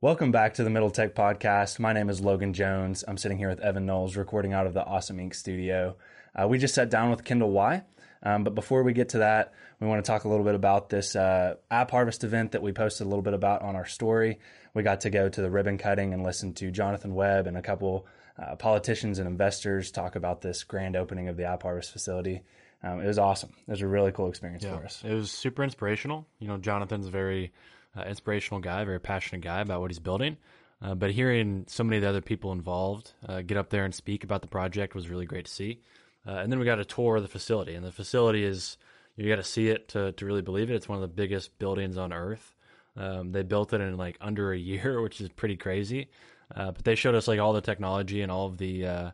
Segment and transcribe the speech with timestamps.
[0.00, 1.78] Welcome back to the Middle Tech Podcast.
[1.78, 3.02] My name is Logan Jones.
[3.08, 5.34] I'm sitting here with Evan Knowles, recording out of the Awesome Inc.
[5.34, 5.96] studio.
[6.34, 7.82] Uh, we just sat down with Kendall Y.
[8.22, 10.90] Um, but before we get to that, we want to talk a little bit about
[10.90, 14.38] this uh, App Harvest event that we posted a little bit about on our story.
[14.74, 17.62] We got to go to the ribbon cutting and listen to Jonathan Webb and a
[17.62, 18.06] couple
[18.38, 22.42] uh, politicians and investors talk about this grand opening of the App Harvest facility.
[22.82, 23.54] Um, it was awesome.
[23.66, 25.02] It was a really cool experience Yeah, for us.
[25.04, 26.26] it was super inspirational.
[26.38, 27.52] You know, Jonathan's very
[27.96, 30.36] uh, inspirational guy, very passionate guy about what he's building.
[30.82, 33.94] Uh, but hearing so many of the other people involved uh, get up there and
[33.94, 35.80] speak about the project was really great to see.
[36.26, 38.76] Uh, and then we got a tour of the facility, and the facility is
[39.16, 40.74] you got to see it to to really believe it.
[40.74, 42.54] It's one of the biggest buildings on Earth.
[42.96, 46.10] Um, they built it in like under a year, which is pretty crazy.
[46.54, 49.10] Uh, but they showed us like all the technology and all of the uh,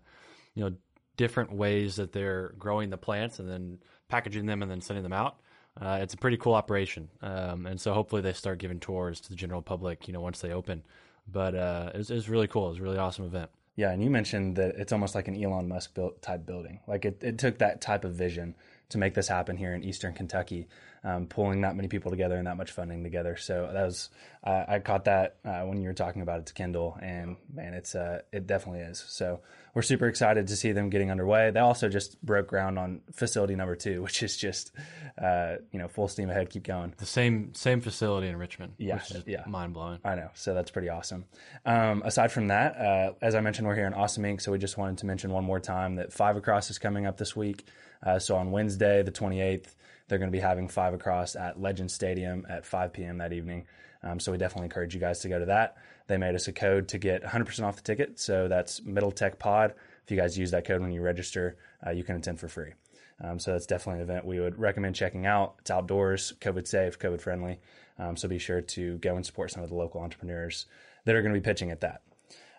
[0.55, 0.75] you know
[1.17, 5.13] different ways that they're growing the plants and then packaging them and then sending them
[5.13, 5.37] out.
[5.81, 9.31] Uh, it's a pretty cool operation, um, and so hopefully they start giving tours to
[9.31, 10.07] the general public.
[10.07, 10.83] You know, once they open.
[11.31, 12.67] But uh, it, was, it was really cool.
[12.67, 13.51] It was a really awesome event.
[13.77, 16.81] Yeah, and you mentioned that it's almost like an Elon Musk built type building.
[16.87, 18.55] Like it, it took that type of vision
[18.91, 20.69] to make this happen here in Eastern Kentucky,
[21.05, 23.37] um, pulling that many people together and that much funding together.
[23.37, 24.11] So that was
[24.45, 27.75] uh, I caught that uh, when you were talking about it to Kendall, and man,
[27.75, 29.05] it's uh, it definitely is.
[29.09, 29.41] So
[29.75, 31.51] we're super excited to see them getting underway.
[31.51, 34.73] They also just broke ground on facility number two, which is just
[35.21, 36.95] uh, you know full steam ahead, keep going.
[36.99, 38.75] The same same facility in Richmond.
[38.79, 39.45] Yeah, which is yeah.
[39.47, 39.99] mind blowing.
[40.05, 40.31] I know.
[40.35, 41.25] So that's pretty awesome.
[41.65, 44.41] Um, aside from that, uh, as I mentioned, we're here in Awesome Inc.
[44.41, 47.17] So we just wanted to mention one more time that Five Across is coming up
[47.17, 47.67] this week.
[48.05, 49.75] Uh, so on Wednesday, the 28th,
[50.13, 53.17] they're going to be having Five Across at Legend Stadium at 5 p.m.
[53.17, 53.65] that evening.
[54.03, 55.79] Um, so we definitely encourage you guys to go to that.
[56.07, 58.21] They made us a code to get 100% off the ticket.
[58.21, 59.73] So that's Middle Tech Pod.
[60.05, 62.75] If you guys use that code when you register, uh, you can attend for free.
[63.23, 65.55] Um, so that's definitely an event we would recommend checking out.
[65.61, 67.59] It's outdoors, COVID safe, COVID friendly.
[67.99, 70.67] Um, so be sure to go and support some of the local entrepreneurs
[71.07, 72.03] that are going to be pitching at that.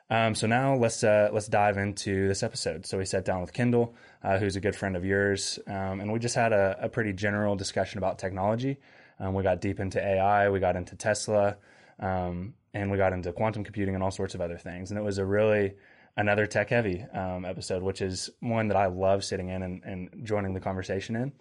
[0.10, 2.86] Um, so now let's uh, let's dive into this episode.
[2.86, 6.12] So we sat down with Kendall, uh, who's a good friend of yours, um, and
[6.12, 8.78] we just had a, a pretty general discussion about technology.
[9.20, 11.58] Um, we got deep into AI, we got into Tesla,
[12.00, 14.92] um, and we got into quantum computing and all sorts of other things.
[14.92, 15.74] And it was a really
[16.18, 20.10] another tech heavy um, episode, which is one that I love sitting in and, and
[20.24, 21.32] joining the conversation in.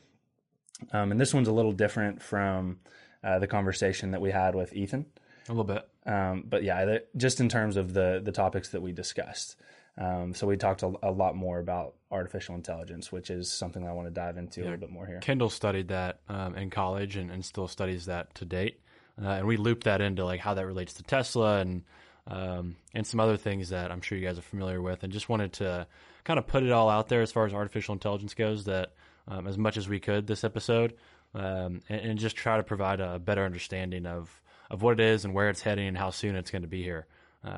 [0.93, 2.81] Um, and this one's a little different from
[3.23, 5.06] uh, the conversation that we had with Ethan.
[5.49, 5.89] A little bit.
[6.07, 9.57] Um, but yeah, the, just in terms of the the topics that we discussed.
[9.99, 13.93] Um, so we talked a, a, lot more about artificial intelligence, which is something I
[13.93, 15.19] want to dive into a little bit more here.
[15.21, 18.81] Kendall studied that um, in college and, and still studies that to date.
[19.23, 21.83] Uh, and we looped that into like how that relates to Tesla and
[22.27, 25.29] um, and some other things that I'm sure you guys are familiar with, and just
[25.29, 25.87] wanted to
[26.25, 28.65] kind of put it all out there as far as artificial intelligence goes.
[28.65, 28.93] That
[29.29, 30.95] um, as much as we could this episode,
[31.35, 34.41] um, and, and, just try to provide a better understanding of
[34.72, 36.83] of what it is and where it's heading and how soon it's going to be
[36.83, 37.06] here.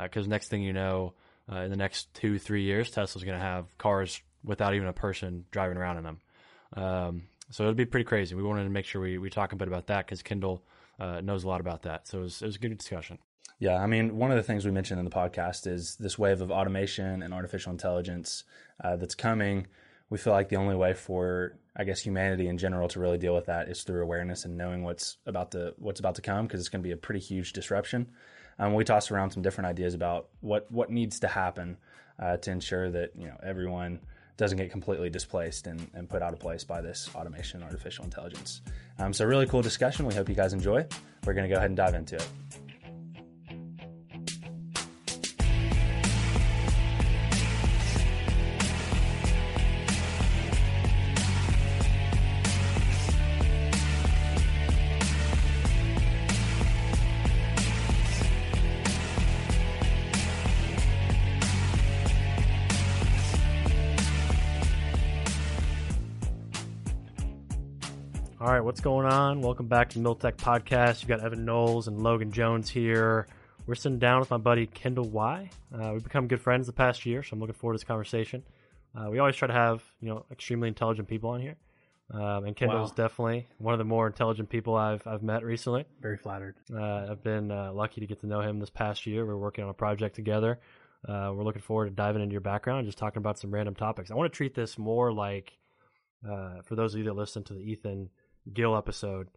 [0.03, 1.15] Because uh, next thing you know,
[1.51, 4.93] uh, in the next two three years, Tesla's going to have cars without even a
[4.93, 6.21] person driving around in them.
[6.77, 8.35] Um, so it'll be pretty crazy.
[8.35, 10.63] We wanted to make sure we, we talk a bit about that because Kendall
[10.99, 12.09] uh, knows a lot about that.
[12.09, 13.19] So it was, it was a good discussion.
[13.61, 16.41] Yeah, I mean, one of the things we mentioned in the podcast is this wave
[16.41, 18.45] of automation and artificial intelligence
[18.83, 19.69] uh, that's coming.
[20.15, 23.35] We feel like the only way for, I guess, humanity in general to really deal
[23.35, 26.61] with that is through awareness and knowing what's about to what's about to come because
[26.61, 28.07] it's going to be a pretty huge disruption.
[28.61, 31.79] Um, we tossed around some different ideas about what what needs to happen
[32.21, 33.99] uh, to ensure that you know everyone
[34.37, 38.61] doesn't get completely displaced and, and put out of place by this automation artificial intelligence.
[39.01, 40.07] Um, so, really cool discussion.
[40.07, 40.87] We hope you guys enjoy.
[41.27, 42.29] We're going to go ahead and dive into it.
[68.65, 69.43] Right, what's going on?
[69.43, 71.03] Welcome back to Middle Tech Podcast.
[71.03, 73.27] You got Evan Knowles and Logan Jones here.
[73.67, 75.51] We're sitting down with my buddy Kendall Y.
[75.71, 78.43] Uh, we've become good friends the past year, so I'm looking forward to this conversation.
[78.97, 81.57] Uh, we always try to have you know extremely intelligent people on here,
[82.11, 82.97] um, and Kendall's Wow.
[82.97, 85.85] definitely one of the more intelligent people I've I've met recently.
[86.01, 86.55] Very flattered.
[86.75, 89.27] Uh, I've been uh, lucky to get to know him this past year.
[89.27, 90.59] We're working on a project together.
[91.07, 93.75] Uh, we're looking forward to diving into your background and just talking about some random
[93.75, 94.11] topics.
[94.11, 95.53] I want to treat this more like,
[96.27, 98.09] uh, for those of you that listen to the Ethan
[98.53, 99.29] Gill episode,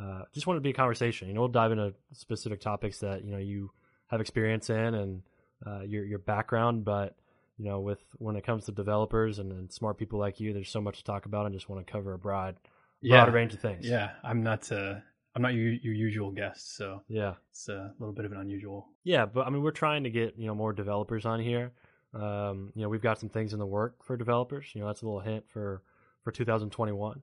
[0.00, 1.28] uh, just want to be a conversation.
[1.28, 3.70] You know, we'll dive into specific topics that you know you
[4.08, 5.22] have experience in and
[5.66, 7.16] uh, your your background, but
[7.58, 10.68] you know, with when it comes to developers and, and smart people like you, there's
[10.70, 11.46] so much to talk about.
[11.46, 12.56] I just want to cover a broad,
[13.02, 13.88] broad range of things.
[13.88, 14.70] Yeah, I'm not.
[14.70, 14.96] Uh,
[15.34, 17.34] I'm not your, your usual guest, so Yeah.
[17.50, 18.88] it's a little bit of an unusual.
[19.04, 21.72] Yeah, but I mean, we're trying to get you know more developers on here.
[22.14, 24.66] Um, you know, we've got some things in the work for developers.
[24.74, 25.82] You know, that's a little hint for
[26.24, 27.22] for 2021.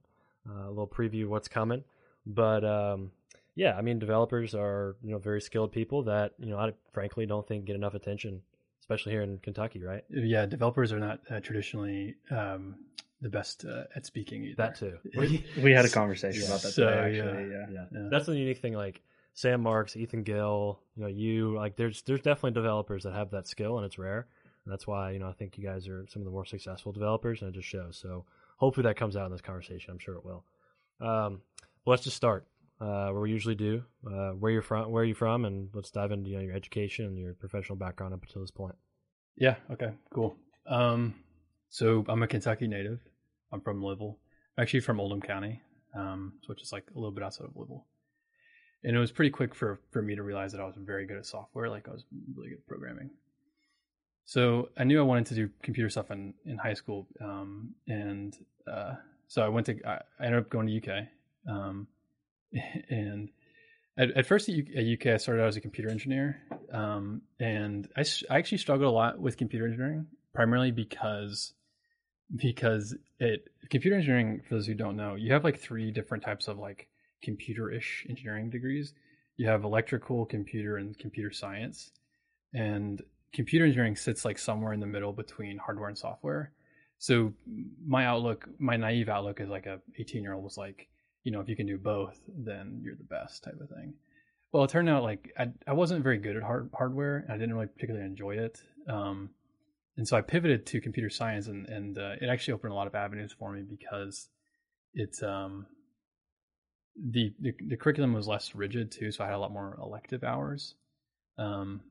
[0.49, 1.83] Uh, a little preview of what's coming.
[2.25, 3.11] But um,
[3.55, 7.25] yeah, I mean, developers are you know very skilled people that you know I frankly
[7.25, 8.41] don't think get enough attention,
[8.81, 10.03] especially here in Kentucky, right?
[10.09, 12.75] Yeah, developers are not uh, traditionally um,
[13.21, 14.55] the best uh, at speaking either.
[14.57, 14.97] That too.
[15.61, 16.47] We had a conversation Yeah.
[16.49, 17.23] about that So, today, yeah.
[17.23, 17.49] actually.
[17.51, 17.65] Yeah.
[17.71, 17.85] yeah.
[17.91, 18.07] Yeah.
[18.11, 18.73] that's the unique thing.
[18.73, 19.01] Like
[19.33, 23.47] Sam Marks, Ethan Gill, you know, you like there's there's definitely developers that have that
[23.47, 24.27] skill, and it's rare.
[24.65, 26.91] And that's why you know I think you guys are some of the more successful
[26.91, 27.97] developers, and it just shows.
[28.01, 28.25] So
[28.57, 29.91] hopefully that comes out in this conversation.
[29.91, 30.43] I'm sure it will.
[30.99, 31.41] Um,
[31.85, 32.47] well, let's just start
[32.79, 33.83] uh, where we usually do.
[34.05, 36.55] Uh, where you're from, where are you from, and let's dive into you know, your
[36.55, 38.75] education and your professional background up until this point.
[39.35, 39.55] Yeah.
[39.71, 39.91] Okay.
[40.13, 40.35] Cool.
[40.67, 41.15] Um,
[41.69, 42.99] so I'm a Kentucky native.
[43.51, 44.19] I'm from Louisville.
[44.57, 45.61] I'm actually from Oldham County,
[45.95, 47.85] um, which is like a little bit outside of Louisville.
[48.83, 51.17] And it was pretty quick for for me to realize that I was very good
[51.17, 51.69] at software.
[51.69, 52.03] Like I was
[52.35, 53.09] really good at programming.
[54.25, 58.37] So I knew I wanted to do computer stuff in in high school, um, and
[58.65, 58.95] uh,
[59.27, 59.79] so I went to.
[59.85, 61.07] I I ended up going to UK,
[61.47, 61.87] um,
[62.89, 63.29] and
[63.97, 66.41] at, at first at UK I started out as a computer engineer,
[66.71, 71.53] um, and I actually struggled a lot with computer engineering, primarily because
[72.35, 76.47] because it computer engineering for those who don't know you have like three different types
[76.47, 76.87] of like
[77.21, 78.93] computer-ish engineering degrees
[79.37, 81.91] you have electrical computer and computer science
[82.53, 83.01] and
[83.33, 86.51] computer engineering sits like somewhere in the middle between hardware and software.
[86.99, 87.33] So
[87.85, 90.87] my outlook my naive outlook is like a 18 year old was like
[91.23, 93.93] you know if you can do both then you're the best type of thing.
[94.51, 97.37] Well it turned out like i, I wasn't very good at hard, hardware and i
[97.37, 98.61] didn't really particularly enjoy it.
[98.87, 99.31] Um,
[99.97, 102.87] and so I pivoted to computer science, and and uh, it actually opened a lot
[102.87, 104.29] of avenues for me because
[104.93, 105.67] it's um
[106.95, 110.23] the, the the curriculum was less rigid too, so I had a lot more elective
[110.23, 110.75] hours.
[111.37, 111.81] Um,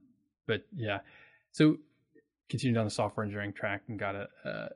[0.46, 1.00] but yeah,
[1.52, 1.76] so
[2.48, 4.68] continued on the software engineering track and got a,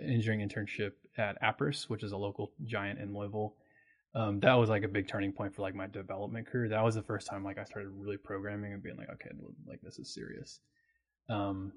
[0.00, 3.54] engineering internship at Appriss, which is a local giant in Louisville.
[4.14, 6.68] Um, that was like a big turning point for like my development career.
[6.68, 9.30] That was the first time like I started really programming and being like, okay,
[9.68, 10.58] like this is serious.
[11.28, 11.72] Um,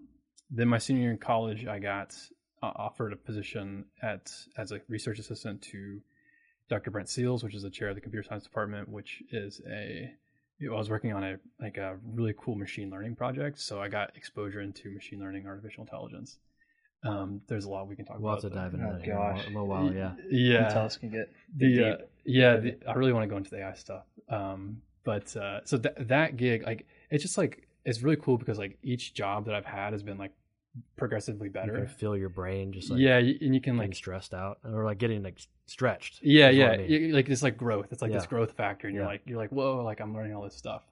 [0.49, 2.15] then my senior year in college, I got
[2.63, 6.01] uh, offered a position at as a research assistant to
[6.69, 6.89] Dr.
[6.89, 10.11] Brent Seales, which is the chair of the computer science department, which is a
[10.71, 14.15] I was working on a like a really cool machine learning project, so I got
[14.15, 16.37] exposure into machine learning, artificial intelligence.
[17.05, 18.49] Um, there's a lot we can talk We'll have about.
[18.49, 19.35] to dive but- into Oh, that in a gosh.
[19.37, 19.93] while- in a little while.
[19.93, 20.13] Yeah.
[20.29, 20.69] yeah.
[20.69, 22.07] Tell us can get The uh, deep.
[22.25, 24.05] yeah, the, I really want to go into the AI stuff.
[24.29, 28.57] Um, but uh, so that that gig, like, it's just like it's really cool because
[28.57, 30.31] like each job that I've had has been like
[30.95, 31.73] progressively You better.
[31.73, 34.97] can feel your brain just like yeah, and you can like stressed out or like
[34.97, 36.19] getting like stretched.
[36.23, 37.11] yeah, yeah, I mean.
[37.13, 37.87] like it's like growth.
[37.91, 39.09] It's like this growth factor, and you're Yeah.
[39.09, 40.83] like you're like whoa, like I'm learning all this stuff.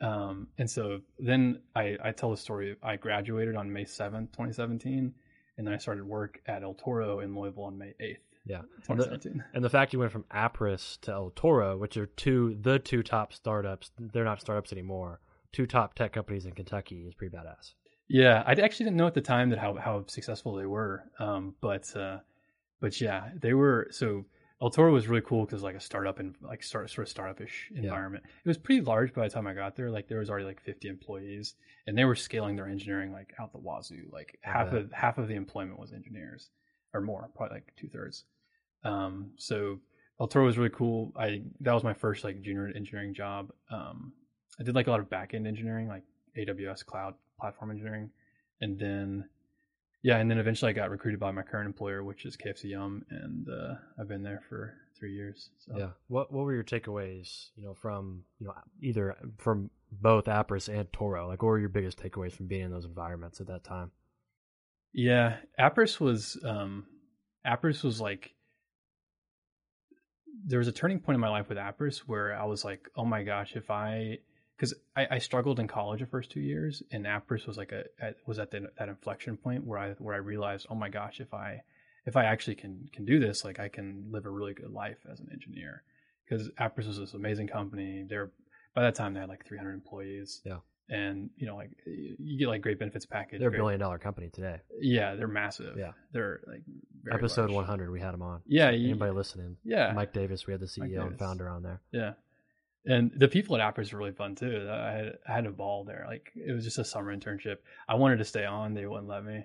[0.00, 2.76] Um, and so then I I tell the story.
[2.82, 5.14] I graduated on May seventh, 2017,
[5.58, 8.60] and then I started work at El Toro in Louisville on May eighth, Yeah.
[8.60, 8.68] And
[8.98, 9.44] the- 2017.
[9.54, 13.02] And the fact you went from Appriss to El Toro, which are two the two
[13.04, 15.20] top startups, they're not startups anymore.
[15.52, 17.74] Two top tech companies in Kentucky is pretty badass.
[18.08, 21.04] Yeah, I actually didn't know at the time that how how successful they were.
[21.20, 22.18] Um, but uh,
[22.82, 23.86] but yeah, they were.
[23.92, 24.26] So
[24.60, 27.70] El Toro was really cool because like a startup and like start sort of startup-ish
[27.74, 28.24] environment.
[28.44, 29.88] It was pretty large by the time I got there.
[29.88, 31.54] Like there was already like 50 employees,
[31.86, 34.10] and they were scaling their engineering like out the wazoo.
[34.12, 34.80] Like half bet.
[34.80, 36.50] of half of the employment was engineers,
[36.92, 38.24] or more, probably like two thirds.
[38.84, 39.78] Um, so
[40.20, 41.12] El Toro was really cool.
[41.16, 43.52] I that was my first like junior engineering job.
[43.70, 44.12] Um,
[44.58, 46.02] I did like a lot of back end engineering, like
[46.36, 48.10] AWS cloud platform engineering,
[48.60, 49.28] and then
[50.02, 53.04] yeah, and then eventually I got recruited by my current employer, which is KFC Yum,
[53.10, 55.50] and uh, I've been there for three years.
[55.58, 55.74] So.
[55.76, 55.90] Yeah.
[56.08, 57.50] What What were your takeaways?
[57.56, 61.28] You know, from you know either from both Appriss and Toro.
[61.28, 63.92] Like, what were your biggest takeaways from being in those environments at that time?
[64.92, 66.86] Yeah, Appriss was um
[67.46, 68.34] Appriss was like
[70.44, 73.04] there was a turning point in my life with Appriss where I was like, oh
[73.04, 74.18] my gosh, if I
[74.62, 77.82] because I, I struggled in college the first two years, and Appriss was like a
[78.28, 81.34] was at the, that inflection point where I where I realized, oh my gosh, if
[81.34, 81.62] I
[82.06, 84.98] if I actually can can do this, like I can live a really good life
[85.10, 85.82] as an engineer.
[86.28, 88.06] Because Appriss was this amazing company.
[88.08, 88.30] They're
[88.72, 90.40] by that time they had like 300 employees.
[90.44, 90.58] Yeah.
[90.88, 93.40] And you know, like you get like great benefits package.
[93.40, 94.60] They're a billion dollar company today.
[94.80, 95.76] yeah, they're massive.
[95.76, 95.92] Yeah.
[96.12, 96.62] they're like
[97.02, 97.66] very Episode large.
[97.66, 98.42] 100, we had them on.
[98.46, 99.56] Yeah, you- anybody listening?
[99.64, 101.80] Yeah, Mike Davis, we had the CEO and founder on there.
[101.92, 102.12] yeah,
[102.84, 104.68] and the people at Appriss were really fun too.
[104.70, 106.04] I had I had a ball there.
[106.08, 107.58] Like it was just a summer internship.
[107.88, 109.44] I wanted to stay on, they wouldn't let me.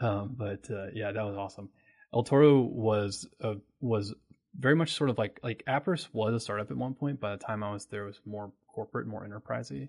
[0.00, 1.68] Um, but uh, yeah, that was awesome.
[2.12, 4.14] El Toro was uh, was
[4.58, 7.20] very much sort of like like Appriss was a startup at one point.
[7.20, 9.88] By the time I was there, it was more corporate, more enterprisey.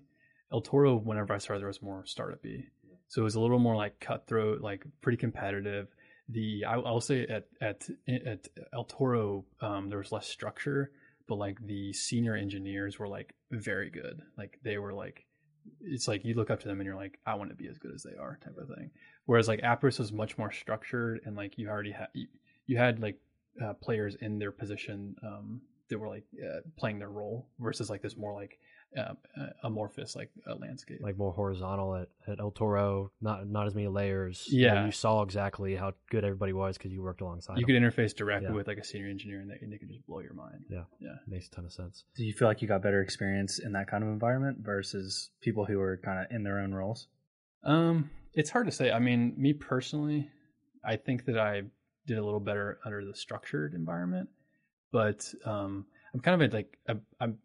[0.52, 2.64] El Toro, whenever I started, there was more startup-y.
[3.08, 5.88] So it was a little more like cutthroat, like pretty competitive.
[6.28, 10.92] The I, I'll say at at at El Toro, um, there was less structure,
[11.28, 14.20] but like the senior engineers were like very good.
[14.36, 15.24] Like they were like,
[15.80, 17.78] it's like you look up to them and you're like, I want to be as
[17.78, 18.90] good as they are, type of thing.
[19.26, 22.26] Whereas like Appriss was much more structured and like you already had you,
[22.66, 23.18] you had like
[23.62, 28.02] uh, players in their position um, that were like uh, playing their role versus like
[28.02, 28.58] this more like
[28.96, 29.14] uh,
[29.64, 33.88] amorphous like uh, landscape, like more horizontal at, at El Toro, not not as many
[33.88, 34.46] layers.
[34.50, 34.86] You know, Yeah.
[34.86, 37.58] you saw exactly how good everybody was because you worked alongside.
[37.58, 37.74] you them.
[37.74, 38.54] could interface directly Yeah.
[38.54, 40.64] with like a senior engineer and they, and they could just blow your mind.
[40.68, 42.04] Yeah yeah makes a ton of sense.
[42.16, 45.64] Do you feel like you got better experience in that kind of environment versus people
[45.64, 47.08] who are kind of in their own roles?
[47.64, 48.90] Um, it's hard to say.
[48.90, 50.30] I mean, me personally,
[50.84, 51.62] I think that I
[52.06, 54.28] did a little better under the structured environment,
[54.90, 57.38] but um, I'm kind of a, like a, I'm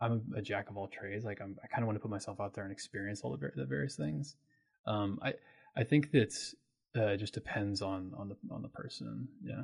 [0.00, 1.24] I'm a jack of all trades.
[1.24, 3.50] Like I'm, I kind of want to put myself out there and experience all the,
[3.56, 4.36] the various things.
[4.86, 5.34] Um, I
[5.76, 6.34] I think that
[6.96, 9.28] uh, it just depends on on the on the person.
[9.42, 9.62] Yeah.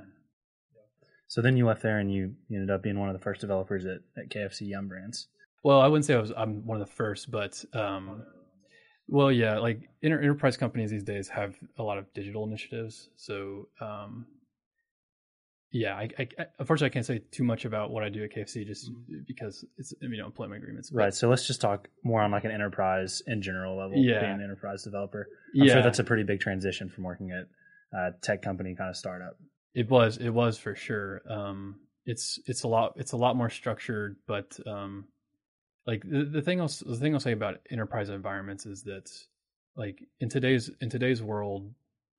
[1.30, 3.40] So then you left there and you, you ended up being one of the first
[3.40, 5.28] developers at, at KFC Yum Brands.
[5.62, 6.32] Well, I wouldn't say I was.
[6.36, 8.24] I'm one of the first, but um,
[9.06, 13.10] well, yeah, like inter- enterprise companies these days have a lot of digital initiatives.
[13.14, 14.26] So, um,
[15.72, 18.32] yeah, I, I, I unfortunately I can't say too much about what I do at
[18.34, 18.90] KFC just
[19.26, 20.90] because it's you know employment agreements.
[20.90, 21.14] But Right.
[21.14, 24.20] So let's just talk more on like an enterprise in general level, Yeah.
[24.20, 25.28] being an enterprise developer.
[25.54, 27.46] I'm yeah, sure that's a pretty big transition from working at
[27.92, 29.36] a tech company kind of startup.
[29.74, 31.22] it was it was for sure.
[31.28, 35.06] Um, it's it's a lot it's a lot more structured, but um,
[35.86, 39.10] like the, the thing I'll the thing I'll say about enterprise environments is that
[39.76, 41.72] like in today's in today's world,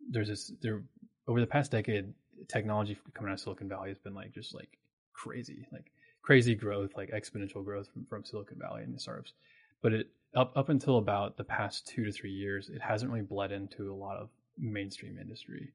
[0.10, 0.84] there's this there
[1.27, 2.13] over the past decade,
[2.48, 4.77] technology coming out of Silicon Valley has been like just like
[5.13, 9.33] crazy, like crazy growth, like exponential growth from, from Silicon Valley and the startups.
[9.81, 13.25] But it up up until about the past two to three years, it hasn't really
[13.25, 15.74] bled into a lot of mainstream industry.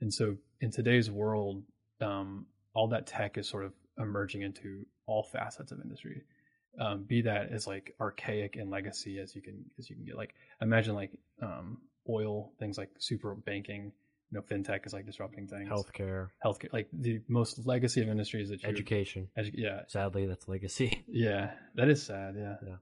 [0.00, 1.62] And so in today's world,
[2.00, 6.22] um, all that tech is sort of emerging into all facets of industry.
[6.80, 10.16] Um, be that as like archaic and legacy as you can as you can get.
[10.16, 11.10] Like imagine like
[11.42, 13.92] um, oil things like super banking.
[14.30, 15.68] You know, fintech is like disrupting things.
[15.70, 19.28] Healthcare, healthcare, like the most legacy of industries that you education.
[19.38, 21.02] Edu- yeah, Sadly, that's legacy.
[21.08, 22.34] yeah, that is sad.
[22.36, 22.56] Yeah.
[22.64, 22.76] Yeah.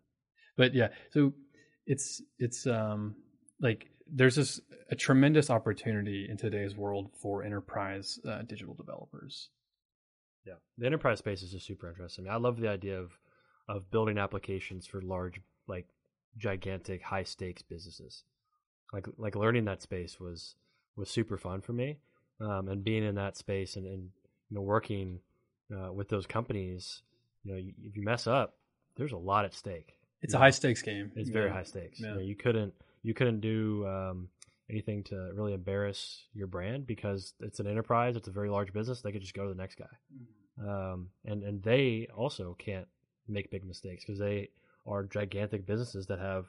[0.57, 1.33] But yeah, so
[1.87, 3.15] it's it's um
[3.61, 4.61] like there's this
[4.91, 9.50] a tremendous opportunity in today's world for enterprise uh, digital developers.
[10.45, 12.29] Yeah, the enterprise space is just super interesting.
[12.29, 13.19] I love the idea of
[13.69, 15.87] of building applications for large, like
[16.37, 18.25] gigantic, high stakes businesses.
[18.93, 20.55] Like like learning that space was
[20.97, 21.99] was super fun for me,
[22.41, 24.11] um, and being in that space and, and
[24.50, 25.21] you know working
[25.75, 27.03] uh, with those companies.
[27.45, 28.57] You know, you, if you mess up,
[28.97, 29.95] there's a lot at stake.
[30.23, 30.38] It's Yeah.
[30.38, 31.12] a high stakes game.
[31.15, 31.53] It's very Yeah.
[31.55, 32.00] high stakes.
[32.00, 32.09] Yeah.
[32.09, 34.29] You, know, you couldn't you couldn't do um,
[34.69, 38.17] anything to really embarrass your brand because it's an enterprise.
[38.17, 39.00] It's a very large business.
[39.03, 40.69] They could just go to the next guy, Mm-hmm.
[40.69, 42.88] um, and and they also can't
[43.29, 44.49] make big mistakes because they
[44.87, 46.47] are gigantic businesses that have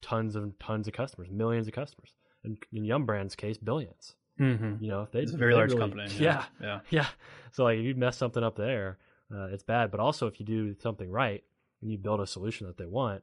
[0.00, 2.14] tons and tons of customers, millions of customers.
[2.44, 4.14] And in Yum Brand's case, billions.
[4.38, 4.80] Mhm.
[4.80, 6.10] You know, if they, It's a very large really- company.
[6.18, 6.80] Yeah, Yeah.
[6.90, 7.06] yeah.
[7.52, 8.98] So like if you mess something up there,
[9.34, 9.90] uh, it's bad.
[9.90, 11.44] But also if you do something right
[11.82, 13.22] and you build a solution that they want,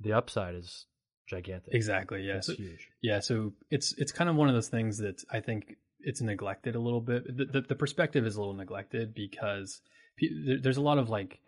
[0.00, 0.86] the upside is
[1.26, 1.74] gigantic.
[1.74, 2.22] Exactly.
[2.22, 2.36] Yeah.
[2.38, 2.88] It's So, huge.
[3.02, 3.20] yeah.
[3.20, 6.80] So it's it's kind of one of those things that I think it's neglected a
[6.80, 7.24] little bit.
[7.36, 9.80] The, the, the perspective is a little neglected because
[10.20, 11.40] there, there's a lot of like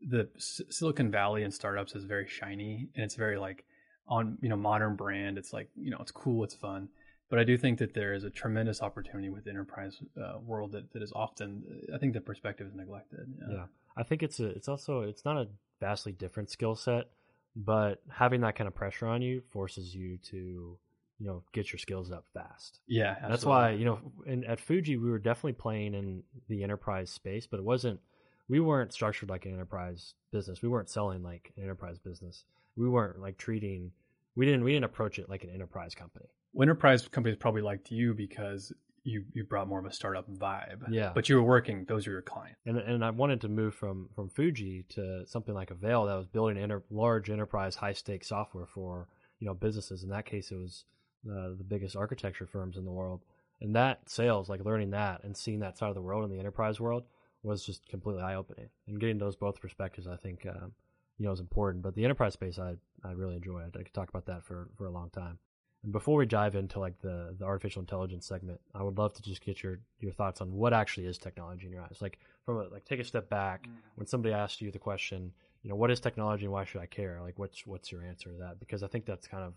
[0.00, 3.64] the S- Silicon Valley and startups is very shiny and it's very like
[4.08, 5.38] on you know modern brand.
[5.38, 6.88] It's like you know it's cool, it's fun.
[7.30, 10.72] But I do think that there is a tremendous opportunity with the enterprise uh, world
[10.72, 11.62] that, that is often
[11.94, 13.26] I think the perspective is neglected.
[13.50, 13.64] Yeah.
[13.96, 15.48] I think it's a it's also it's not a
[15.80, 17.10] vastly different skill set,
[17.54, 20.78] but having that kind of pressure on you forces you to
[21.18, 22.80] you know get your skills up fast.
[22.86, 23.16] Yeah.
[23.28, 27.46] That's why you know in, at Fuji we were definitely playing in the enterprise space,
[27.46, 28.00] but it wasn't.
[28.48, 30.62] We weren't structured like an enterprise business.
[30.62, 32.44] We weren't selling like an enterprise business.
[32.78, 33.92] We weren't like treating.
[34.36, 34.64] We didn't.
[34.64, 36.26] We didn't approach it like an enterprise company.
[36.52, 38.72] Well, enterprise companies probably liked you because
[39.04, 40.84] you you brought more of a startup vibe.
[40.90, 41.12] Yeah.
[41.14, 42.58] But you were working; those are your clients.
[42.66, 46.26] And and I wanted to move from from Fuji to something like Avail that was
[46.26, 49.08] building enter, large enterprise high stakes software for
[49.40, 50.02] you know businesses.
[50.02, 50.84] In that case, it was
[51.26, 53.22] uh, the biggest architecture firms in the world.
[53.60, 56.38] And that sales, like learning that and seeing that side of the world in the
[56.38, 57.04] enterprise world,
[57.42, 58.68] was just completely eye opening.
[58.86, 60.72] And getting those both perspectives, I think, um,
[61.18, 61.82] you know, is important.
[61.82, 63.60] But the enterprise space, I I really enjoy.
[63.60, 65.38] I, I could talk about that for for a long time.
[65.84, 69.22] And before we dive into like the the artificial intelligence segment, I would love to
[69.22, 71.98] just get your your thoughts on what actually is technology in your eyes.
[72.00, 75.32] Like from a, like take a step back when somebody asks you the question,
[75.62, 77.20] you know, what is technology and why should I care?
[77.22, 78.58] Like what's what's your answer to that?
[78.58, 79.54] Because I think that's kind of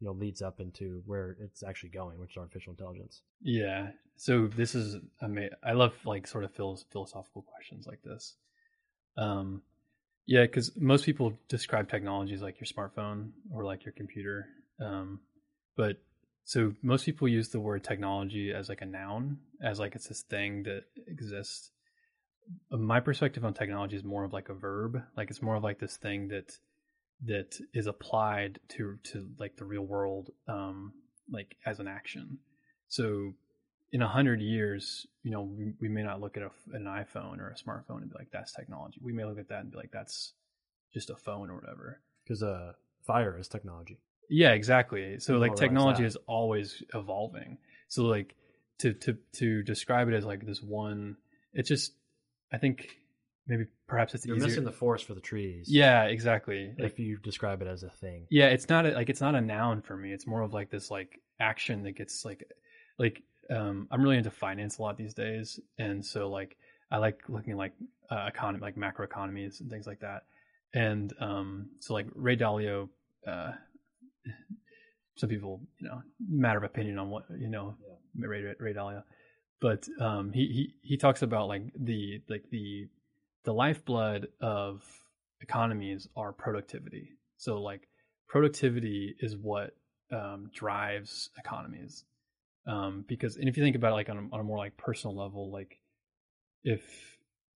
[0.00, 3.22] you know leads up into where it's actually going, which is artificial intelligence.
[3.40, 3.90] Yeah.
[4.16, 8.34] So this is ama- I love like sort of philosophical questions like this.
[9.16, 9.62] Um,
[10.26, 14.46] yeah, because most people describe technology as like your smartphone or like your computer.
[14.80, 15.20] Um,
[15.76, 15.96] but
[16.44, 20.22] so most people use the word technology as like a noun, as like it's this
[20.22, 21.70] thing that exists.
[22.72, 25.62] Uh, My perspective on technology is more of like a verb, like it's more of
[25.62, 26.52] like this thing that
[27.26, 30.92] that is applied to to like the real world, um,
[31.30, 32.38] like as an action.
[32.88, 33.32] So
[33.94, 37.38] in a hundred years, you know, we, we may not look at a, an iPhone
[37.38, 38.98] or a smartphone and be like, that's technology.
[39.00, 40.32] We may look at that and be like, that's
[40.92, 42.00] just a phone or whatever.
[42.24, 42.72] Because uh,
[43.06, 44.00] fire is technology.
[44.28, 45.20] Yeah, exactly.
[45.20, 46.08] So like More or less technology that.
[46.08, 47.58] is always evolving.
[47.86, 48.34] So like
[48.80, 51.16] to to to describe it as like this one,
[51.52, 51.92] it's just
[52.52, 52.88] I think
[53.46, 54.48] maybe perhaps it's You're easier.
[54.48, 55.66] missing the forest for the trees.
[55.70, 56.74] yeah, exactly.
[56.76, 58.26] Like if you describe it as a thing.
[58.28, 60.12] yeah, it's not a, like it's not a noun for me.
[60.12, 62.42] It's more of like this like action that gets like
[62.98, 66.56] like um I'm really into finance a lot these days, and so like
[66.90, 67.72] I like looking like
[68.10, 70.24] uh, economy like macroeconomies and things like that.
[70.74, 72.88] And um so like Ray Dalio,
[73.26, 73.52] uh,
[75.16, 77.76] some people you know matter of opinion on what you know
[78.18, 79.02] Ray, Ray Dalio,
[79.60, 82.88] but um he he he talks about like the like the
[83.44, 84.82] the lifeblood of
[85.40, 87.10] economies are productivity.
[87.36, 87.88] So like
[88.26, 89.76] productivity is what
[90.10, 92.04] um, drives economies.
[92.66, 94.76] Um, because and if you think about it like on a, on a more like
[94.76, 95.78] personal level, like
[96.62, 96.82] if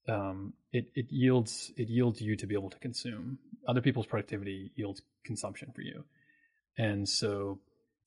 [0.08, 4.70] um, it it yields it yields you to be able to consume other people's productivity
[4.76, 6.04] yields consumption for you,
[6.76, 7.58] and so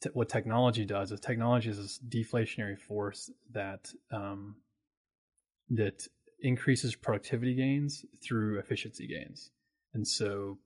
[0.02, 4.56] t- what technology does is technology is this deflationary force that um,
[5.70, 6.08] that
[6.42, 9.52] increases productivity gains through efficiency gains.
[9.94, 10.58] And so,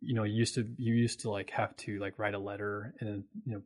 [0.00, 2.94] you know, you used to you used to like have to like write a letter
[3.00, 3.62] and you know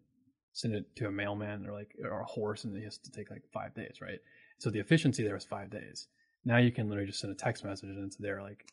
[0.54, 3.30] send it to a mailman or like or a horse, and it has to take
[3.30, 4.20] like five days, right?
[4.58, 6.08] So the efficiency there is five days.
[6.46, 8.72] Now you can literally just send a text message and it's there like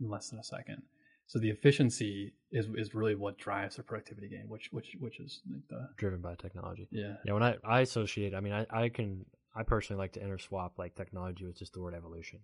[0.00, 0.82] in less than a second.
[1.26, 5.42] So the efficiency is is really what drives the productivity gain, which which which is
[5.52, 6.88] like the driven by technology.
[6.90, 10.20] yeah Yeah, when I, I associate, I mean, I, I can, I personally like to
[10.20, 12.40] interswap like technology with just the word evolution.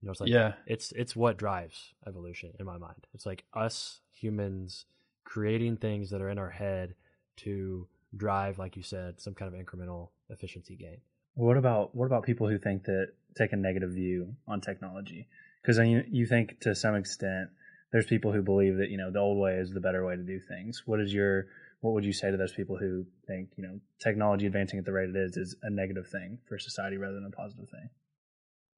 [0.00, 3.06] You know, it's like, yeah it's, it's what drives evolution in my mind.
[3.12, 4.86] It's like us humans
[5.24, 6.94] creating things that are in our head
[7.38, 10.98] to drive, like you said, some kind of incremental efficiency gain.
[11.34, 15.28] What about what about people who think that take a negative view on technology?
[15.62, 17.50] Because you you think to some extent
[17.92, 20.22] there's people who believe that you know the old way is the better way to
[20.22, 20.82] do things.
[20.86, 21.46] What is your
[21.80, 24.92] what would you say to those people who think you know technology advancing at the
[24.92, 27.90] rate it is is a negative thing for society rather than a positive thing?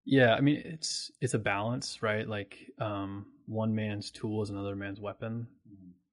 [0.04, 2.28] Yeah, I mean it's it's a balance, right?
[2.28, 5.46] Like um one man's tool is another man's weapon.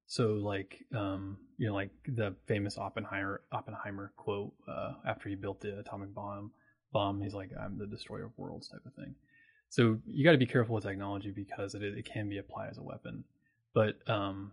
[0.06, 5.60] So like um you know like the famous Oppenheimer Oppenheimer quote uh after he built
[5.60, 6.52] the atomic bomb
[6.92, 9.14] bomb he's like I'm the destroyer of worlds type of thing.
[9.68, 12.78] So you got to be careful with technology because it it can be applied as
[12.78, 13.24] a weapon.
[13.74, 14.52] But um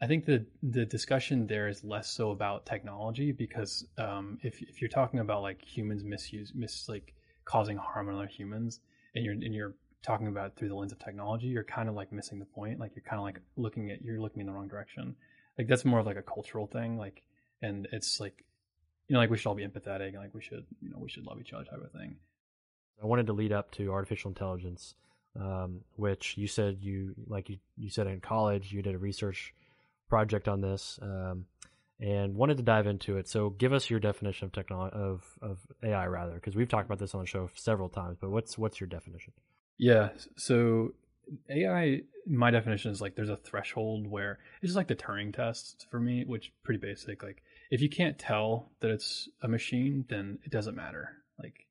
[0.00, 4.80] I think the the discussion there is less so about technology because um if if
[4.80, 8.80] you're talking about like humans misuse mis like causing harm on other humans
[9.14, 12.12] and you're and you're talking about through the lens of technology you're kind of like
[12.12, 14.68] missing the point like you're kind of like looking at you're looking in the wrong
[14.68, 15.14] direction
[15.58, 17.22] like that's more of like a cultural thing like
[17.62, 18.44] and it's like
[19.08, 21.08] you know like we should all be empathetic and like we should you know we
[21.08, 22.16] should love each other type of thing
[23.02, 24.94] I wanted to lead up to artificial intelligence,
[25.38, 29.54] um, which you said you like you, you said in college you did a research
[30.08, 31.46] project on this, um,
[32.00, 33.28] and wanted to dive into it.
[33.28, 36.98] So, give us your definition of technology of of AI rather, because we've talked about
[36.98, 38.18] this on the show several times.
[38.20, 39.32] But what's what's your definition?
[39.78, 40.10] Yeah.
[40.36, 40.92] So
[41.50, 45.86] AI, my definition is like there's a threshold where it's just like the Turing test
[45.90, 47.22] for me, which pretty basic.
[47.22, 51.10] Like if you can't tell that it's a machine, then it doesn't matter.
[51.38, 51.66] Like,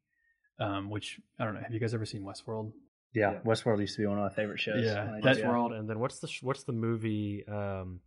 [0.60, 1.62] um, which I don't know.
[1.62, 2.72] Have you guys ever seen Westworld?
[3.14, 3.40] Yeah, Yeah.
[3.46, 4.84] Westworld used to be one of my favorite shows.
[4.86, 5.66] Yeah, Like, that's yeah.
[5.74, 8.00] And then what's the sh- what's the movie um,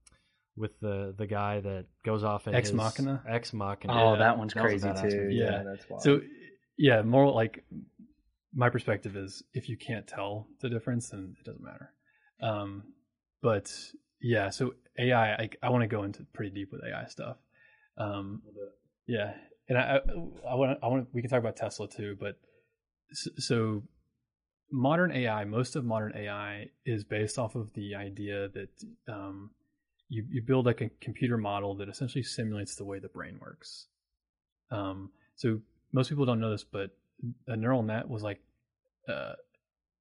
[0.57, 3.23] with the the guy that goes off in Ex his- Machina?
[3.29, 3.93] Ex Machina.
[3.93, 5.29] Oh, Yeah, that one's that crazy too.
[5.31, 5.63] Yeah, Yeah.
[5.65, 6.03] that's wild.
[6.03, 6.21] So
[6.79, 7.65] yeah, more like
[8.55, 11.93] my perspective is if you can't tell the difference, then it doesn't matter.
[12.43, 12.85] Um,
[13.43, 13.73] but
[14.21, 17.37] yeah, so AI, I, I want to go into pretty deep with AI stuff.
[17.99, 18.43] Um,
[19.07, 19.35] yeah,
[19.69, 20.01] and I
[20.49, 22.39] I want I want we can talk about Tesla too, but
[23.13, 23.83] s- so
[24.71, 28.69] modern AI, most of modern AI is based off of the idea that
[29.09, 29.51] um,
[30.09, 33.87] you you build like a computer model that essentially simulates the way the brain works.
[34.71, 35.61] Um, so
[35.93, 36.91] most people don't know this, but
[37.47, 38.41] a neural net was like
[39.09, 39.35] uh,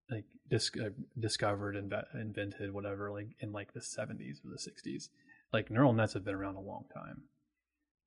[0.10, 5.10] like dis- uh, discovered and invented whatever like in like the 70s or the 60s
[5.54, 7.24] like neural nets have been around a long time.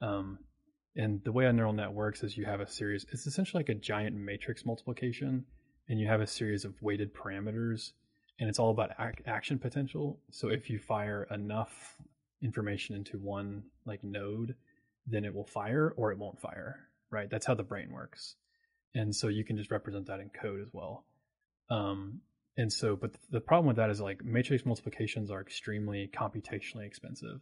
[0.00, 0.38] Um,
[0.96, 3.70] and the way a neural net works is you have a series it's essentially like
[3.70, 5.44] a giant matrix multiplication
[5.88, 7.92] and you have a series of weighted parameters
[8.38, 10.18] and it's all about ac- action potential.
[10.30, 11.96] So if you fire enough
[12.42, 14.54] information into one like node
[15.06, 17.28] then it will fire or it won't fire right?
[17.30, 18.36] That's how the brain works
[18.94, 21.04] and so you can just represent that in code as well
[21.70, 22.20] um,
[22.56, 27.40] and so, but the problem with that is like matrix multiplications are extremely computationally expensive.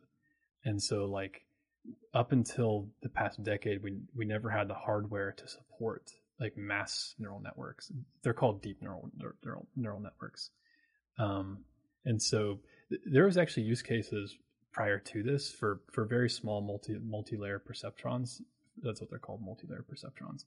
[0.65, 1.43] And so like
[2.15, 7.15] up until the past decade, we, we never had the hardware to support like mass
[7.19, 7.91] neural networks.
[8.23, 9.11] They're called deep neural,
[9.43, 10.51] neural, neural networks.
[11.19, 11.65] Um,
[12.05, 14.37] and so th- there was actually use cases
[14.73, 18.41] prior to this for, for very small multi, multi-layer perceptrons.
[18.81, 20.45] That's what they're called, multi-layer perceptrons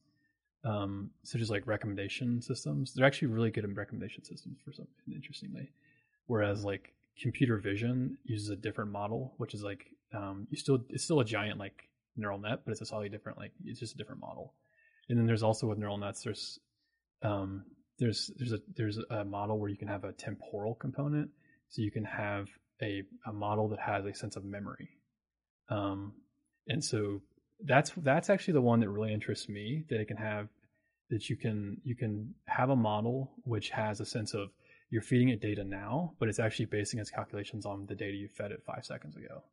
[0.65, 2.93] um, such as like recommendation systems.
[2.93, 5.69] They're actually really good in recommendation systems for something interestingly.
[6.27, 11.03] Whereas like computer vision uses a different model, which is like um, you still it's
[11.03, 13.97] still a giant like neural net, but it's a slightly different like it's just a
[13.97, 14.53] different model.
[15.09, 16.59] And then there's also with neural nets there's
[17.21, 17.65] um,
[17.99, 21.29] there's there's a there's a model where you can have a temporal component,
[21.69, 22.47] so you can have
[22.81, 24.89] a a model that has a sense of memory.
[25.69, 26.13] Um,
[26.67, 27.21] and so
[27.65, 30.49] that's that's actually the one that really interests me that it can have
[31.09, 34.49] that you can you can have a model which has a sense of
[34.89, 38.27] you're feeding it data now but it's actually basing its calculations on the data you
[38.27, 39.43] fed it five seconds ago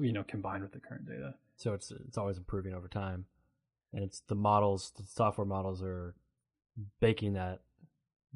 [0.00, 1.34] you know combined with the current data.
[1.56, 3.26] So it's it's always improving over time.
[3.92, 6.14] And it's the models the software models are
[7.00, 7.60] baking that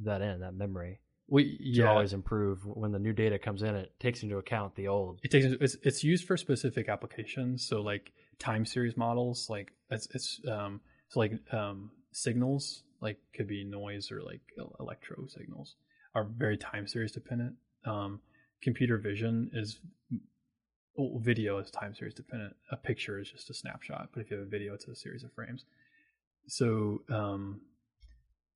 [0.02, 1.90] that in that memory we yeah.
[1.90, 2.64] always improve.
[2.64, 5.20] When the new data comes in it takes into account the old.
[5.22, 7.66] It takes it's, it's used for specific applications.
[7.66, 13.46] So like time series models like it's, it's um so like um signals like could
[13.46, 14.40] be noise or like
[14.80, 15.76] electro signals
[16.14, 17.54] are very time series dependent.
[17.84, 18.20] Um
[18.62, 19.80] computer vision is
[20.94, 22.54] well, video is time series dependent.
[22.70, 25.24] A picture is just a snapshot but if you have a video it's a series
[25.24, 25.64] of frames.
[26.48, 27.60] So um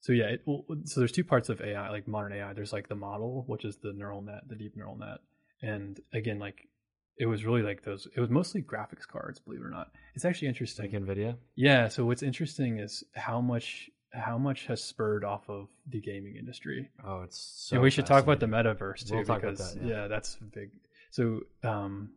[0.00, 0.42] so yeah it,
[0.84, 3.76] so there's two parts of ai like modern ai there's like the model which is
[3.76, 5.18] the neural net the deep neural net.
[5.62, 6.68] And again like
[7.18, 9.90] it was really like those it was mostly graphics cards believe it or not.
[10.14, 10.92] It's actually interesting.
[10.92, 11.36] Like nvidia?
[11.54, 16.36] Yeah so what's interesting is how much how much has spurred off of the gaming
[16.36, 16.90] industry.
[17.04, 19.88] Oh it's so and we should talk about the metaverse too we'll because that, yeah.
[19.88, 20.08] yeah.
[20.08, 20.70] that's big.
[21.10, 22.10] So um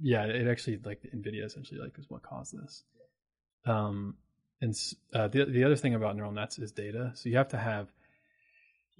[0.00, 2.82] yeah it actually like nvidia essentially like is what caused this.
[3.66, 4.16] Um
[4.62, 4.78] and
[5.14, 7.12] uh, the, the other thing about neural nets is data.
[7.14, 7.90] So you have to have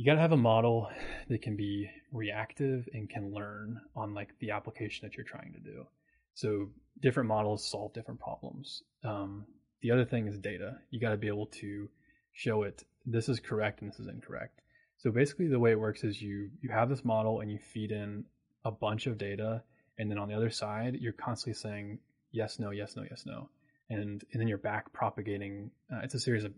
[0.00, 0.88] you got to have a model
[1.28, 5.60] that can be reactive and can learn on like the application that you're trying to
[5.60, 5.84] do.
[6.32, 6.70] So
[7.02, 8.82] different models solve different problems.
[9.04, 9.44] Um,
[9.82, 10.78] the other thing is data.
[10.88, 11.90] You got to be able to
[12.32, 14.62] show it this is correct and this is incorrect.
[14.96, 17.92] So basically, the way it works is you you have this model and you feed
[17.92, 18.24] in
[18.64, 19.62] a bunch of data,
[19.98, 21.98] and then on the other side, you're constantly saying
[22.32, 23.50] yes, no, yes, no, yes, no,
[23.90, 25.70] and and then you're back propagating.
[25.92, 26.54] Uh, it's a series of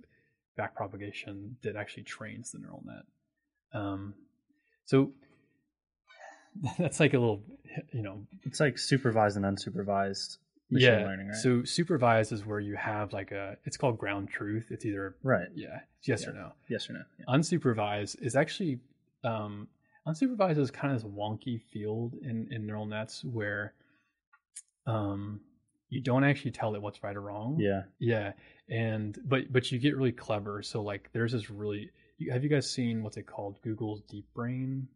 [0.56, 3.02] back propagation that actually trains the neural net.
[3.74, 4.14] Um,
[4.84, 5.12] so
[6.78, 7.42] that's like a little,
[7.92, 10.38] you know, it's like supervised and unsupervised
[10.70, 11.04] yeah.
[11.04, 11.36] learning, right?
[11.36, 14.66] So supervised is where you have like a, it's called ground truth.
[14.70, 16.30] It's either right, yeah, yes yeah.
[16.30, 17.02] or no, yes or no.
[17.18, 17.24] Yeah.
[17.34, 18.80] Unsupervised is actually,
[19.24, 19.68] um,
[20.06, 23.74] unsupervised is kind of this wonky field in in neural nets where,
[24.86, 25.40] um,
[25.90, 27.58] you don't actually tell it what's right or wrong.
[27.60, 28.32] Yeah, yeah,
[28.68, 30.62] and but but you get really clever.
[30.62, 31.90] So like, there's this really
[32.30, 33.60] have you guys seen what's it called?
[33.62, 34.88] Google's Deep Brain.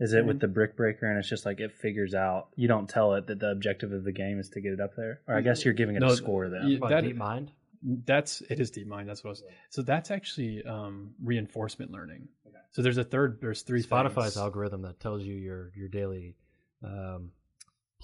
[0.00, 2.48] Is it with the brick breaker and it's just like it figures out?
[2.56, 4.96] You don't tell it that the objective of the game is to get it up
[4.96, 6.68] there, or I guess you're giving it no, a score then.
[6.68, 7.48] Yeah, that, DeepMind.
[8.04, 9.08] That's it is deep mind.
[9.08, 9.42] That's what I was.
[9.70, 12.28] So that's actually um, reinforcement learning.
[12.46, 12.56] Okay.
[12.72, 13.38] So there's a third.
[13.40, 13.82] There's three.
[13.82, 14.36] Spotify's things.
[14.38, 16.34] algorithm that tells you your your daily
[16.82, 17.30] um,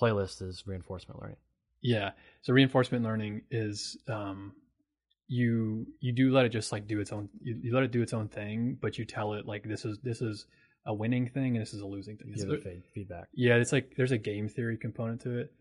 [0.00, 1.38] playlist is reinforcement learning.
[1.80, 2.12] Yeah.
[2.42, 4.52] So reinforcement learning is um,
[5.30, 8.02] you you do let it just like do its own you, you, let it do
[8.02, 10.46] its own thing but you tell it like this is this is
[10.86, 12.32] a winning thing and this is a losing thing.
[12.34, 13.28] Give it feedback.
[13.32, 15.52] Yeah it's like there's a game theory component to it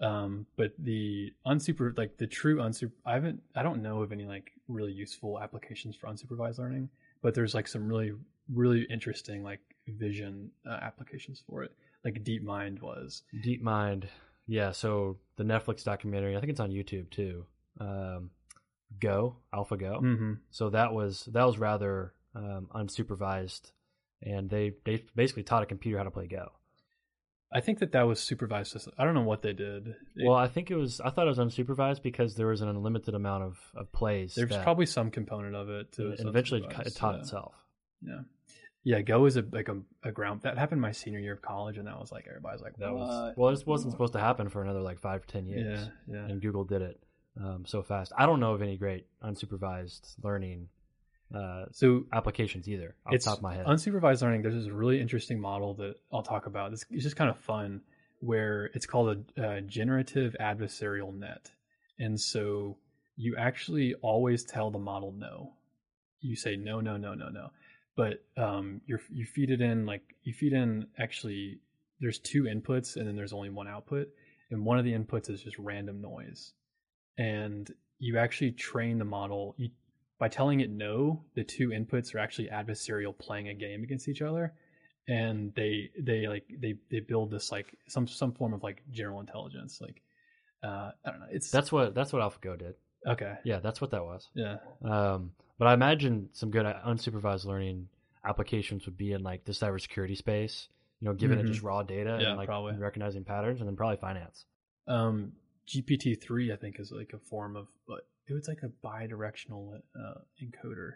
[0.00, 4.26] um but the unsuper like the true unsuper i haven't i don't know of any
[4.26, 6.86] like really useful applications for unsupervised learning
[7.22, 8.12] but there's like some really
[8.52, 11.72] really interesting like vision uh, applications for it.
[12.04, 13.22] Like DeepMind was.
[13.44, 14.04] DeepMind
[14.46, 17.44] yeah so the netflix documentary i think it's on youtube too
[17.80, 18.30] um
[18.98, 20.02] Go, AlphaGo.
[20.02, 20.32] Mm-hmm.
[20.50, 23.72] So that was that was rather um, unsupervised,
[24.22, 26.52] and they they basically taught a computer how to play Go.
[27.52, 28.76] I think that that was supervised.
[28.98, 29.94] I don't know what they did.
[30.20, 31.00] Well, I think it was.
[31.00, 34.34] I thought it was unsupervised because there was an unlimited amount of, of plays.
[34.34, 37.20] there's that- probably some component of it to and eventually it taught yeah.
[37.20, 37.54] itself.
[38.02, 38.20] Yeah,
[38.84, 39.00] yeah.
[39.00, 41.86] Go is a like a, a ground that happened my senior year of college, and
[41.86, 43.50] that was like everybody's like, That was well.
[43.52, 45.88] This wasn't supposed to happen for another like five to ten years.
[46.08, 46.24] Yeah, yeah.
[46.26, 47.00] and Google did it
[47.42, 48.12] um, so fast.
[48.16, 50.68] I don't know of any great unsupervised learning
[51.34, 52.94] uh, So applications either.
[53.06, 54.42] Off it's the top of my head, unsupervised learning.
[54.42, 56.72] There's this really interesting model that I'll talk about.
[56.72, 57.80] It's, it's just kind of fun,
[58.20, 61.50] where it's called a, uh generative adversarial net,
[61.98, 62.76] and so
[63.16, 65.52] you actually always tell the model no.
[66.20, 67.50] You say no, no, no, no, no,
[67.96, 71.60] but um, you you feed it in like you feed in actually.
[71.98, 74.08] There's two inputs and then there's only one output,
[74.50, 76.52] and one of the inputs is just random noise,
[77.18, 79.54] and you actually train the model.
[79.58, 79.70] You
[80.18, 84.22] by telling it no, the two inputs are actually adversarial playing a game against each
[84.22, 84.54] other,
[85.08, 89.20] and they they like they they build this like some some form of like general
[89.20, 89.78] intelligence.
[89.80, 90.00] Like
[90.64, 91.26] uh, I don't know.
[91.30, 92.74] It's that's what that's what AlphaGo did.
[93.06, 93.34] okay.
[93.44, 94.28] Yeah, that's what that was.
[94.34, 97.88] Yeah, Um, but I imagine some good uh, unsupervised learning
[98.24, 100.68] applications would be in like the cybersecurity space.
[101.00, 101.42] You know, giving Mhm.
[101.42, 102.74] it just raw data Yeah, and like probably.
[102.78, 104.46] recognizing patterns, and then probably finance.
[104.88, 105.32] um,
[105.68, 109.76] GPT three I think is like a form of but it was like a bidirectional
[109.76, 110.92] uh, encoder.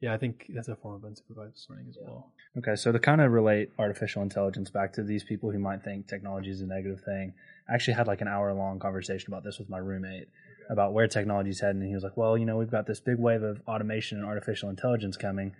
[0.00, 2.32] Yeah, I think that's a form of unsupervised learning as well.
[2.56, 6.06] Okay, so to kind of relate artificial intelligence back to these people who might think
[6.06, 7.34] technology is a negative thing,
[7.68, 10.28] I actually had like an hour long conversation about this with my roommate
[10.70, 11.80] about where technology is heading.
[11.80, 14.26] And he was like, well, you know, we've got this big wave of automation and
[14.26, 15.52] artificial intelligence coming.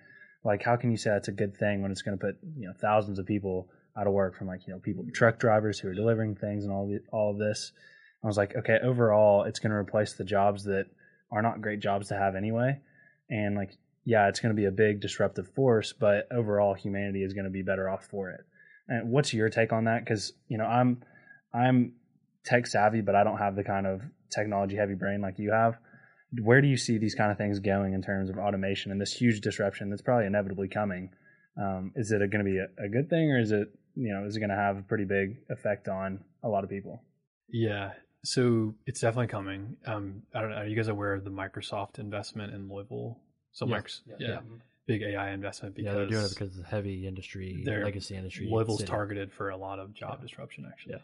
[0.45, 2.69] Like, how can you say that's a good thing when it's going to put, you
[2.69, 5.89] know, thousands of people out of work from like, you know, people, truck drivers who
[5.89, 7.73] are delivering things and all, the, all of this?
[8.23, 10.87] I was like, okay, overall, it's going to replace the jobs that
[11.31, 12.81] are not great jobs to have anyway.
[13.31, 17.35] And like, yeah, it's going to be a big disruptive force, but overall, humanity is
[17.35, 18.41] going to be better off for it.
[18.89, 20.05] And what's your take on that?
[20.05, 21.03] Because you know, I'm
[21.53, 21.93] I'm
[22.45, 24.01] tech savvy, but I don't have the kind of
[24.31, 25.77] technology heavy brain like you have.
[26.43, 29.13] Where do you see these kind of things going in terms of automation and this
[29.13, 31.11] huge disruption that's probably inevitably coming?
[31.61, 34.27] Um, is it going to be a, a good thing, or is it you know
[34.27, 37.03] is it going to have a pretty big effect on a lot of people?
[37.51, 37.93] Yeah,
[38.25, 39.77] so it's definitely coming.
[39.87, 40.57] Um, I don't know.
[40.57, 43.19] Are you guys aware of the Microsoft investment in Louisville?
[43.53, 44.03] So, Yes.
[44.11, 44.41] Microsoft, yeah,
[44.87, 48.49] big AI investment because yeah, they're doing it because it's a heavy industry, legacy industry.
[48.51, 48.91] Louisville's city.
[48.91, 50.67] targeted for a lot of job disruption.
[50.71, 51.01] Actually, Yeah.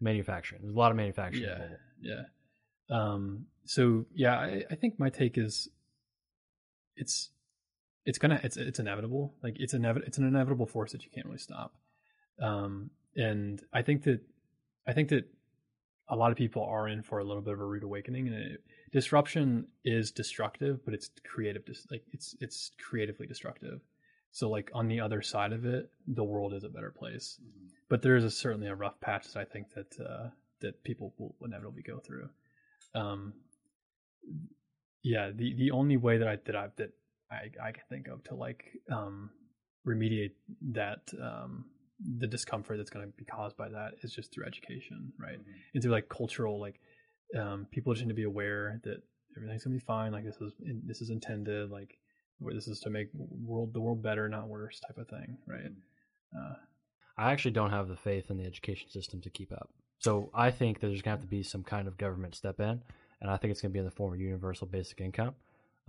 [0.00, 0.62] manufacturing.
[0.62, 1.44] There's a lot of manufacturing.
[1.44, 1.68] yeah,
[2.00, 2.22] yeah.
[2.90, 5.68] Um, so yeah, I, I think my take is
[6.96, 7.30] it's
[8.04, 9.34] it's gonna it's it's inevitable.
[9.42, 11.74] Like it's inevit it's an inevitable force that you can't really stop.
[12.40, 14.20] Um, and I think that
[14.86, 15.24] I think that
[16.10, 18.36] a lot of people are in for a little bit of a rude awakening, and
[18.36, 23.80] it, disruption is destructive, but it's creative like it's it's creatively destructive.
[24.30, 27.40] So like on the other side of it, the world is a better place.
[27.88, 30.28] But there is a, certainly a rough patch that I think that uh,
[30.60, 32.28] that people will inevitably go through.
[32.94, 33.34] Um,
[35.02, 36.90] yeah, the the only way that I that I that
[37.30, 39.30] I I can think of to like um,
[39.86, 40.32] remediate
[40.72, 41.64] that um,
[42.00, 45.38] the discomfort that's going to be caused by that is just through education, right?
[45.74, 46.80] And through like cultural like
[47.38, 49.02] um, people just need to be aware that
[49.36, 50.12] everything's gonna be fine.
[50.12, 50.52] Like this is
[50.84, 51.70] this is intended.
[51.70, 51.98] Like
[52.38, 55.72] where this is to make world the world better, not worse, type of thing, right?
[56.36, 56.54] Uh,
[57.16, 59.70] I actually don't have the faith in the education system to keep up.
[59.98, 62.60] So I think that there's going to have to be some kind of government step
[62.60, 62.80] in,
[63.20, 65.34] and I think it's going to be in the form of universal basic income.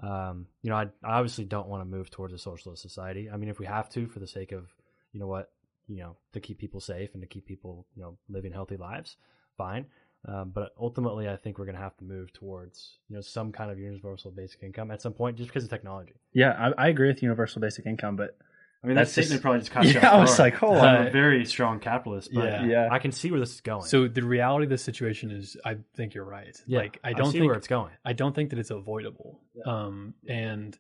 [0.02, 3.30] Um, you know, I, I obviously don't want to move towards a socialist society.
[3.32, 4.66] I mean, if we have to, for the sake of,
[5.14, 5.52] you know what,
[5.90, 9.18] you know, to keep people safe and to keep people, you know, living healthy lives,
[9.58, 9.86] fine.
[10.28, 13.52] Um, but ultimately, I think we're going to have to move towards, you know, some
[13.52, 16.14] kind of universal basic income at some point, just because of technology.
[16.34, 18.38] Yeah, I, I agree with universal basic income, but
[18.84, 20.56] I mean, That's that statement just- probably just caught you yeah, off I was like,
[20.56, 22.66] hold I'm a very strong capitalist, but Yeah.
[22.66, 22.88] Yeah.
[22.92, 23.84] I can see where this is going.
[23.88, 26.56] so the reality of the situation is, I think you're right.
[26.68, 27.92] yeah, like I don't see think where it's going.
[28.06, 29.40] I don't think that it's avoidable.
[29.66, 30.78] Um, and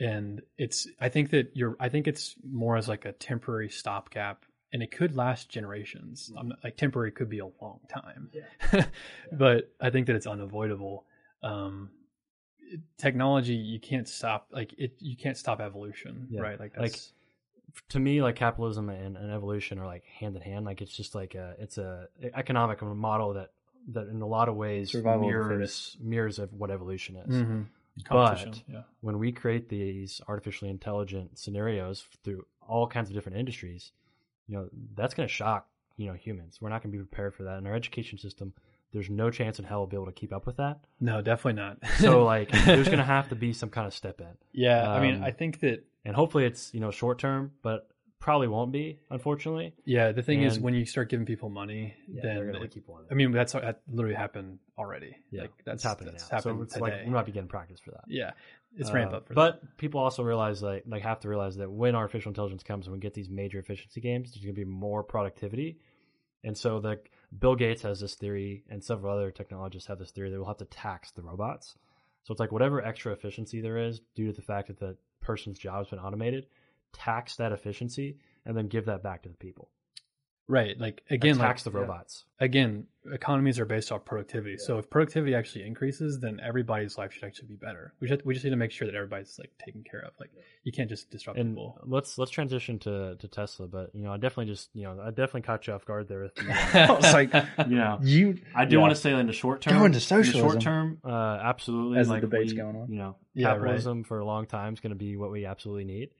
[0.00, 4.44] and it's I think that you're I think it's more as like a temporary stopgap,
[4.72, 6.32] and it could last generations.
[6.36, 8.30] I'm not, like temporary could be a long time,
[9.32, 11.06] but I think that it's unavoidable.
[11.42, 11.90] Um,
[12.98, 16.40] technology you can't stop like it you can't stop evolution Yeah.
[16.40, 16.96] right like Like,
[17.90, 20.64] to me, like capitalism and, and evolution are like hand in hand.
[20.64, 23.50] Like it's just like a it's a economic model that
[23.88, 27.34] that in a lot of ways Survival mirrors mirrors of what evolution is.
[27.34, 27.66] Mhm.
[28.08, 33.92] But yeah when we create these artificially intelligent scenarios through all kinds of different industries,
[34.46, 36.58] you know that's going to shock you know humans.
[36.60, 37.58] We're not going to be prepared for that.
[37.58, 38.52] In our education system,
[38.92, 40.78] there's no chance in hell we'll be able to keep up with that.
[41.00, 44.20] no definitely not So like, there's going to have to be some kind of step
[44.20, 44.28] in.
[44.52, 47.88] yeah i mean um, i think that and hopefully it's you know short term but
[48.24, 49.74] probably won't be, unfortunately.
[49.84, 52.88] Yeah, the thing is, when you start giving people money, Yeah, then they're gonna keep
[52.88, 53.08] wanting.
[53.10, 55.14] I mean, that's that literally happened already.
[55.30, 56.36] yeah, like, that's happening that's now.
[56.38, 56.80] happened so it's today.
[56.82, 58.04] like we might be getting practice for that.
[58.08, 58.30] yeah,
[58.78, 59.76] it's Uh, ramp up for but that.
[59.76, 62.98] people also realize like like have to realize that when artificial intelligence comes and we
[62.98, 65.78] get these major efficiency games, there's going to be more productivity.
[66.44, 67.00] And so the
[67.38, 70.58] Bill Gates has this theory, and several other technologists have this theory that we'll have
[70.58, 71.76] to tax the robots.
[72.22, 75.58] So it's like whatever extra efficiency there is due to the fact that the person's
[75.58, 76.46] job has been automated,
[76.94, 79.68] tax that efficiency, and then give that back to the people.
[80.46, 82.26] Right, like Again, again, like, tax the robots.
[82.38, 84.58] again, economies are based off productivity.
[84.58, 87.94] So if productivity actually increases, then everybody's life should actually be better.
[87.98, 90.10] We just we just need to make sure that everybody's like taken care of.
[90.20, 90.28] Like
[90.62, 91.78] you can't just disrupt And people.
[91.86, 95.08] let's let's transition to, to Tesla, but you know I definitely just you know I
[95.08, 97.32] definitely caught you off guard there with the, I was like,
[97.66, 98.36] You know, you.
[98.54, 98.82] I do Yeah.
[98.82, 100.40] want to say in the short term, Go into in the socialism.
[100.50, 102.00] short term, Uh, absolutely.
[102.00, 102.90] As the like debate's we- going on.
[102.92, 103.54] You know, Yeah, right.
[103.54, 106.10] capitalism for a long time is going to be what we absolutely need.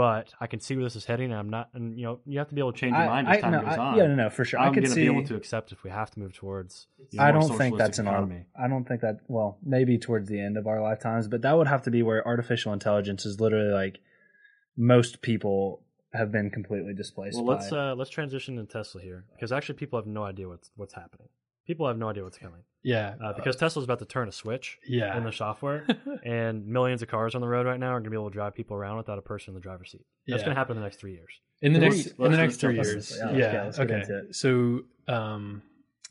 [0.00, 1.30] But I can see where this is heading.
[1.30, 3.06] And I'm not, and you know, you have to be able to change your I,
[3.06, 3.96] mind I, as time no, goes I- on.
[3.98, 4.58] yeah, no, no, for sure.
[4.58, 5.02] I I'm going to see.
[5.02, 6.86] be able to accept if we have to move towards.
[7.10, 8.06] you know, I don't think that's an.
[8.06, 8.46] economy.
[8.58, 9.18] I don't think that.
[9.28, 12.26] Well, maybe towards the end of our lifetimes, but that would have to be where
[12.26, 14.00] artificial intelligence is literally like
[14.74, 15.82] most people
[16.14, 17.36] have been completely displaced.
[17.36, 20.70] Well, let's uh, let's transition to Tesla here because actually people have no idea what's
[20.76, 21.28] what's happening.
[21.66, 24.78] People have no idea what's coming yeah, uh, because Tesla's about to turn a switch
[24.86, 25.86] yeah, in the software,
[26.24, 28.34] and millions of cars on the road right now are going to be able to
[28.34, 30.04] drive people around without a person in the driver's seat.
[30.26, 30.46] That's Yeah.
[30.46, 31.40] going to happen in the next three years.
[31.62, 33.16] in the Three- next in let's the next three Let's- years.
[33.18, 34.32] yeah, let's Yeah, get- let's get okay.
[34.32, 35.62] So, um,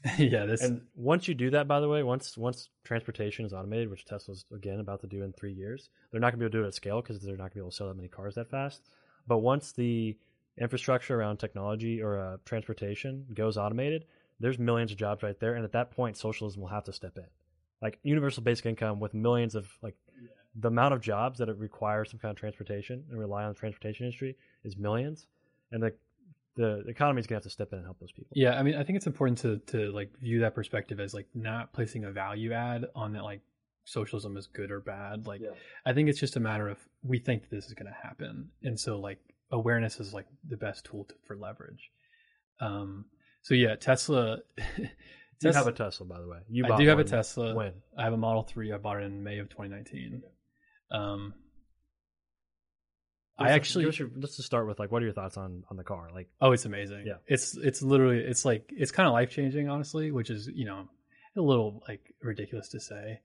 [0.18, 3.90] yeah, this And once you do that, by the way, once once transportation is automated,
[3.90, 6.52] which Tesla's again about to do in three years, they're not going to be able
[6.52, 7.96] to do it at scale because they're not going to be able to sell that
[7.96, 8.84] many cars that fast.
[9.28, 10.16] But once the
[10.58, 14.06] infrastructure around technology or uh, transportation goes automated,
[14.40, 17.18] there's millions of jobs right there, and at that point, socialism will have to step
[17.18, 17.26] in.
[17.82, 19.96] Like universal basic income with millions of like
[20.56, 23.60] the amount of jobs that it requires some kind of transportation and rely on the
[23.60, 25.28] transportation industry is millions,
[25.72, 25.94] and the
[26.56, 28.32] the economy is going to have to step in and help those people.
[28.36, 31.28] Yeah, I mean, I think it's important to to like view that perspective as like
[31.34, 33.42] not placing a value add on that like
[33.86, 35.26] socialism is good or bad.
[35.26, 35.52] Like, Yeah.
[35.86, 38.50] I think it's just a matter of we think that this is going to happen,
[38.62, 39.20] and so like
[39.52, 41.92] awareness is like the best tool to, for leverage.
[42.60, 43.06] Um.
[43.44, 44.40] So yeah, Tesla.
[45.42, 46.40] You have a Tesla, by the way.
[46.50, 47.04] You I do have a.
[47.06, 47.56] Tesla.
[47.56, 47.72] When?
[47.98, 48.74] I have a Model Three.
[48.74, 50.22] I bought it in May of 2019.
[50.92, 51.34] Um.
[53.38, 55.38] I Give us a- actually your- let's just start with like, what are your thoughts
[55.38, 56.10] on on the car?
[56.14, 57.06] Like, Oh, it's amazing.
[57.08, 57.20] Yeah.
[57.26, 60.90] It's it's literally it's like it's kind of life changing, honestly, which is you know
[61.38, 63.22] a little like ridiculous to say,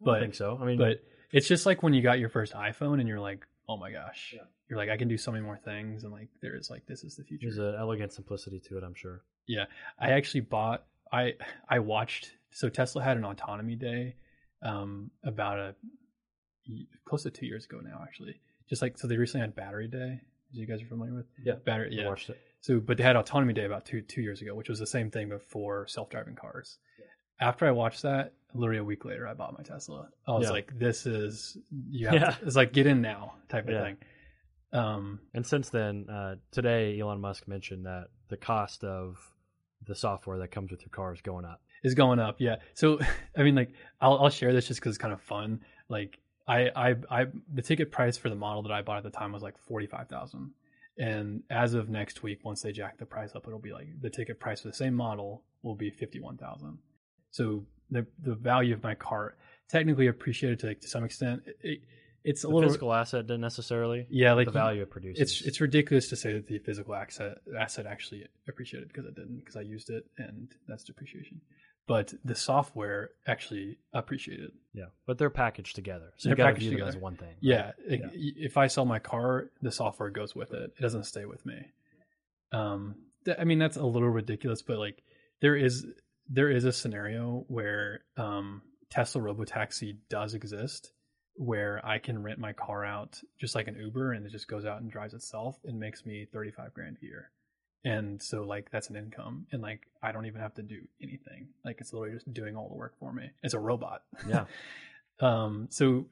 [0.00, 0.58] but I think so.
[0.58, 1.02] I mean, but
[1.32, 4.32] it's just like when you got your first iPhone and you're like, oh my gosh,
[4.36, 4.42] Yeah.
[4.68, 7.04] you're like I can do so many more things, and like there is like this
[7.04, 7.46] is the future.
[7.46, 8.84] there's an elegant simplicity to it.
[8.84, 9.22] I'm sure.
[9.46, 9.64] Yeah,
[9.98, 11.34] I actually bought I
[11.68, 14.16] I watched so Tesla had an autonomy day
[14.62, 15.74] um about a
[17.06, 20.20] close to two years ago now actually just like so they recently had battery day
[20.52, 21.54] as you guys are familiar with Yeah.
[21.64, 22.38] battery I yeah watched it.
[22.60, 25.10] So, but they had autonomy day about two two years ago, which was the same
[25.12, 26.78] thing before self driving cars.
[27.40, 30.08] After I watched that, literally a week later, I bought my Tesla.
[30.26, 30.50] I was Yeah.
[30.52, 31.56] like, "This is
[31.90, 32.30] you have Yeah.
[32.32, 33.82] to, it's like get in now type of Yeah.
[33.84, 33.96] thing."
[34.72, 39.34] Um, And since then, uh, today Elon Musk mentioned that the cost of
[39.86, 41.62] the software that comes with your car is going up.
[41.84, 42.40] is going up.
[42.40, 42.56] Yeah.
[42.74, 42.98] So,
[43.36, 45.62] I mean, like, I'll I'll share this just because it's kind of fun.
[45.88, 49.10] Like, I I I the ticket price for the model that I bought at the
[49.10, 50.52] time was like forty five thousand.
[50.98, 54.10] And as of next week, once they jack the price up, it'll be like the
[54.10, 56.78] ticket price for the same model will be fifty one thousand.
[57.30, 59.34] So the the value of my car
[59.68, 61.42] technically appreciated to like, to some extent.
[61.46, 61.80] It, it,
[62.24, 64.06] it's a The little physical asset didn't necessarily.
[64.10, 65.20] yeah, like the value it produces.
[65.22, 69.38] it's it's ridiculous to say that the physical asset asset actually appreciated because it didn't
[69.38, 71.40] because I used it and that's depreciation.
[71.86, 74.50] But the software actually appreciated.
[74.74, 77.16] yeah, but they're packaged together, so They're you got to packaged view them as one
[77.16, 77.34] thing.
[77.40, 78.06] Yeah, like, Yeah.
[78.08, 80.72] y- if I sell my car, the software goes with it.
[80.76, 81.56] It doesn't stay with me.
[82.52, 85.02] Um, th- I mean that's a little ridiculous, but like
[85.40, 85.86] there is
[86.28, 90.92] there is a scenario where um, Tesla Robotaxi does exist,
[91.34, 94.64] where I can rent my car out just like an Uber, and it just goes
[94.64, 97.30] out and drives itself and makes me thirty five grand a year.
[97.84, 101.48] And so like that's an income, and like I don't even have to do anything.
[101.64, 103.30] Like it's literally just doing all the work for me.
[103.42, 104.02] It's a robot.
[104.28, 104.44] Yeah.
[105.20, 106.06] Um, so,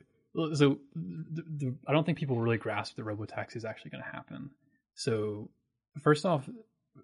[0.54, 4.10] so the, the, I don't think people really grasp that robotaxi is actually going to
[4.10, 4.50] happen.
[4.94, 5.48] So,
[6.02, 6.48] first off,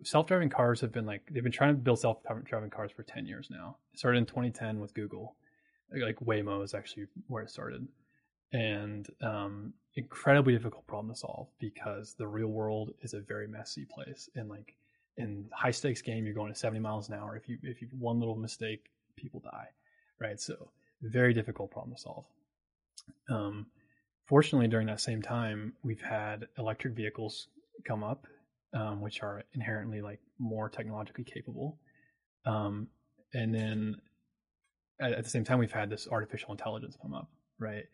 [0.03, 3.49] self-driving cars have been like they've been trying to build self-driving cars for ten years
[3.51, 3.77] now.
[3.93, 5.37] It started in 2010 with Google.
[5.95, 7.87] Like Waymo is actually where it started,
[8.53, 13.85] and um, incredibly difficult problem to solve because the real world is a very messy
[13.85, 14.29] place.
[14.35, 14.75] And like
[15.17, 17.37] in high stakes game, you're going at 70 miles an hour.
[17.37, 19.69] If you if you one little mistake, people die,
[20.19, 20.41] right?
[20.41, 20.71] So
[21.03, 22.25] very difficult problem to solve.
[23.29, 23.67] Um,
[24.27, 27.49] fortunately, during that same time, we've had electric vehicles
[27.85, 28.27] come up,
[28.75, 31.79] um, which are inherently like more technologically capable.
[32.47, 32.89] Um,
[33.35, 33.97] and then
[35.01, 37.85] at, at the same time, we've had this artificial intelligence come up, right?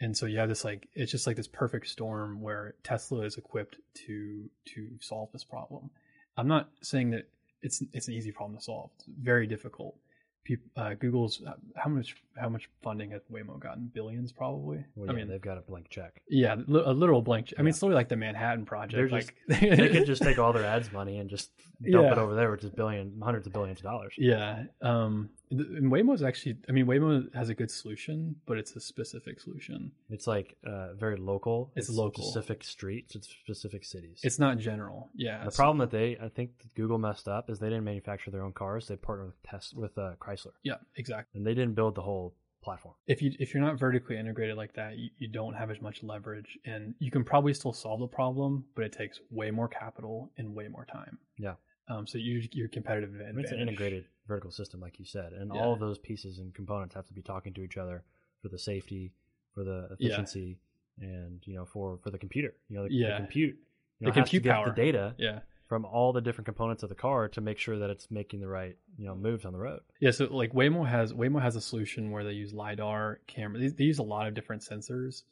[0.00, 3.36] And so you have this like it's just like this perfect storm where Tesla is
[3.36, 3.76] equipped
[4.06, 5.90] to to solve this problem.
[6.36, 7.28] I'm not saying that
[7.62, 8.90] it's it's an easy problem to solve.
[8.96, 9.96] It's very difficult.
[10.44, 11.42] People, uh, Google's
[11.74, 13.90] how much how much funding has Waymo gotten?
[13.94, 14.84] Billions, probably.
[14.94, 16.20] Well, I mean, they've got a blank check.
[16.28, 17.46] yeah, li- a literal blank.
[17.46, 17.70] ch- I mean, Yeah.
[17.70, 18.94] it's literally like the Manhattan Project.
[18.94, 22.12] They're like They could just take all their ads money and just dump Yeah.
[22.12, 24.12] it over there, which is billion, hundreds of billions of dollars.
[24.18, 24.64] Yeah.
[24.82, 29.40] Um, and Waymo's actually, I mean, Waymo has a good solution, but it's a specific
[29.40, 29.92] solution.
[30.10, 31.70] It's like uh, very local.
[31.76, 32.24] It's local.
[32.24, 33.14] specific streets.
[33.14, 34.20] It's specific cities.
[34.22, 35.10] It's not general.
[35.14, 35.44] Yeah.
[35.44, 38.42] the problem that they, I think, that Google messed up is they didn't manufacture their
[38.42, 38.88] own cars.
[38.88, 41.38] They partnered with Test with uh, Chrysler, Yeah, exactly.
[41.38, 42.94] and they didn't build the whole platform.
[43.06, 46.02] If you if you're not vertically integrated like that, you, you don't have as much
[46.02, 50.30] leverage, and you can probably still solve the problem, but it takes way more capital
[50.38, 51.18] and way more time.
[51.38, 51.54] Yeah.
[51.88, 52.06] Um.
[52.06, 53.34] So you your competitive I advantage.
[53.36, 55.60] mean, it's an integrated vertical system, like you said, and Yeah.
[55.60, 58.04] all of those pieces and components have to be talking to each other
[58.40, 59.12] for the safety,
[59.52, 60.08] for the Yeah.
[60.08, 60.58] efficiency,
[60.98, 62.54] and you know, for for the computer.
[62.68, 63.10] You know, the, Yeah.
[63.12, 63.56] the compute.
[64.00, 64.66] You know, The compute get power.
[64.70, 65.40] the data Yeah.
[65.66, 68.48] from all the different components of the car to make sure that it's making the
[68.48, 69.80] right you know moves on the road.
[70.00, 73.58] Yeah, so like Waymo has Waymo has a solution where they use lidar camera.
[73.60, 75.24] They, they use a lot of different sensors,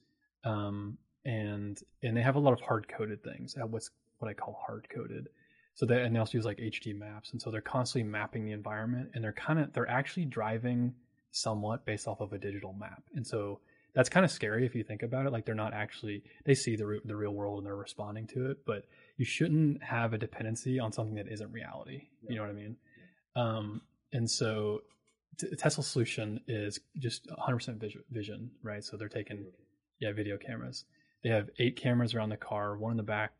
[0.45, 3.57] um, and and they have a lot of hard coded things.
[3.57, 5.29] What's what I call hard coded.
[5.75, 8.53] So they and they also use like HD maps, and so they're constantly mapping the
[8.53, 10.95] environment, and they're kind of they're actually driving
[11.31, 13.61] somewhat based off of a digital map, and so
[13.95, 15.33] that's kind of scary if you think about it.
[15.33, 18.59] Like they're not actually they see the the real world and they're responding to it,
[18.67, 18.85] but
[19.17, 22.09] you shouldn't have a dependency on something that isn't reality.
[22.29, 22.77] You know what I mean?
[23.35, 23.81] Um,
[24.13, 24.81] and so
[25.39, 28.85] t- Tesla's solution is just 100% vision, vision, right?
[28.85, 29.47] So they're taking,
[30.01, 30.85] yeah, video cameras.
[31.23, 33.33] They have eight cameras around the car, one in the back,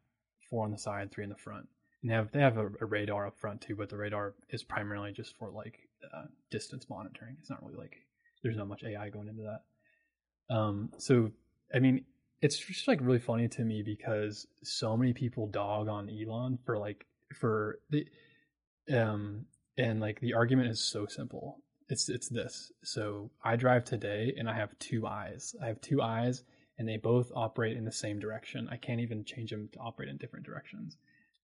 [0.49, 1.67] four on the side, three in the front.
[2.03, 4.63] And they have they have a, a radar up front too, but the radar is
[4.63, 5.79] primarily just for like
[6.13, 7.37] uh, distance monitoring.
[7.41, 7.97] It's not really like
[8.43, 10.55] there's not much AI going into that.
[10.55, 11.31] Um, so
[11.75, 12.05] I mean,
[12.41, 16.77] it's just like really funny to me because so many people dog on Elon for
[16.79, 17.07] like
[17.39, 18.07] for the
[18.93, 19.47] um
[19.79, 21.59] and like the argument is so simple.
[21.89, 22.73] It's it's this.
[22.83, 25.55] So i drive today and i have two eyes.
[25.63, 26.43] I have two eyes
[26.79, 28.69] and they both operate in the same direction.
[28.73, 30.97] I can't even change them to operate in different directions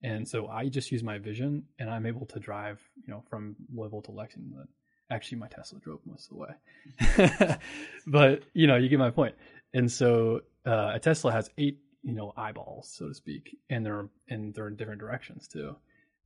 [0.03, 3.57] and so i just use my vision and i'm able to drive you know from
[3.75, 4.67] louisville to lexington.
[5.11, 7.57] Actually my tesla drove most of the way.
[8.07, 9.35] But you know you get my point.
[9.73, 14.09] and so uh, a tesla has eight you know eyeballs so to speak and they're
[14.29, 15.77] and they're in different directions too.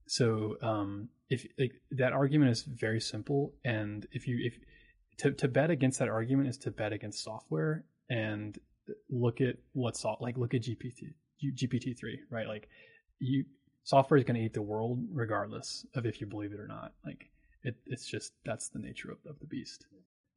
[0.06, 4.58] So um, if like, that argument is very simple, and if you if
[5.18, 8.58] to to bet against that argument is to bet against software and
[9.08, 12.46] look at what's like look at GPT GPT three right?
[12.46, 12.68] Like
[13.18, 13.44] you
[13.84, 16.92] software is going to eat the world regardless of if you believe it or not
[17.04, 17.30] like
[17.64, 19.86] it, it's just that's the nature of, of the beast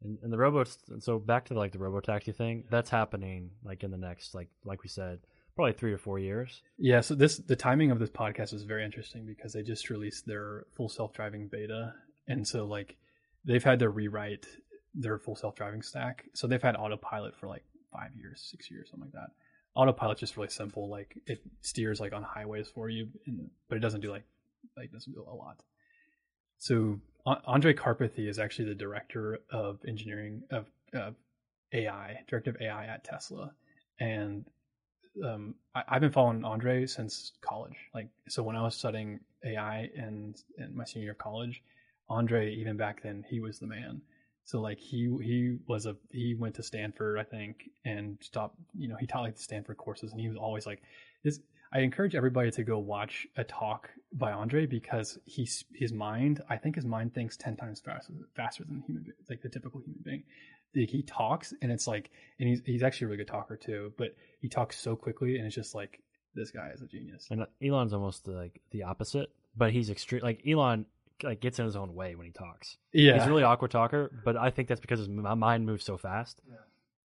[0.03, 0.77] And, and the robots.
[0.89, 4.49] And so back to like the robotaxi thing, that's happening like in the next like
[4.63, 5.19] like we said,
[5.55, 6.61] probably three to four years.
[6.77, 10.25] Yeah, so this the timing of this podcast is very interesting because they just released
[10.25, 11.93] their full self-driving beta
[12.27, 12.97] and so like
[13.43, 14.45] they've had to rewrite
[14.93, 16.25] their full self-driving stack.
[16.33, 19.31] So they've had autopilot for like 5 years, 6 years, something like that.
[19.76, 23.82] Autopilot's just really simple like it steers like on highways for you and, but it
[23.82, 24.23] doesn't do like
[24.78, 25.61] like doesn't do a lot.
[26.57, 30.65] So Andrej Karpathy is actually the director of engineering of
[30.95, 31.11] uh,
[31.73, 33.51] AI, director of AI at Tesla
[33.99, 34.45] and
[35.23, 37.76] um, I, I've been following Andrej since college.
[37.93, 41.63] Like, so when I was studying AI in, in my senior year of college,
[42.09, 44.01] Andrej, even back then, he was the man.
[44.45, 48.57] So like he he was a he went to Stanford, I think, and stopped.
[48.77, 50.81] You know, he taught like the Stanford courses, and he was always like
[51.23, 51.39] this.
[51.73, 56.41] I encourage everybody to go watch a talk by Andrej because he's his mind.
[56.47, 60.01] I think his mind thinks ten times faster faster than human like the typical human
[60.03, 60.23] being.
[60.75, 63.93] Like, he talks, and it's like, and he's he's actually a really good talker too.
[63.97, 66.01] But he talks so quickly, and it's just like
[66.35, 67.27] this guy is a genius.
[67.31, 70.21] And Elon's almost like the opposite, but he's extreme.
[70.21, 70.85] Like Elon
[71.24, 72.78] like gets in his own way when he talks.
[72.93, 75.84] Yeah, He's a really awkward talker, but I think that's because his my mind moves
[75.86, 76.41] so fast.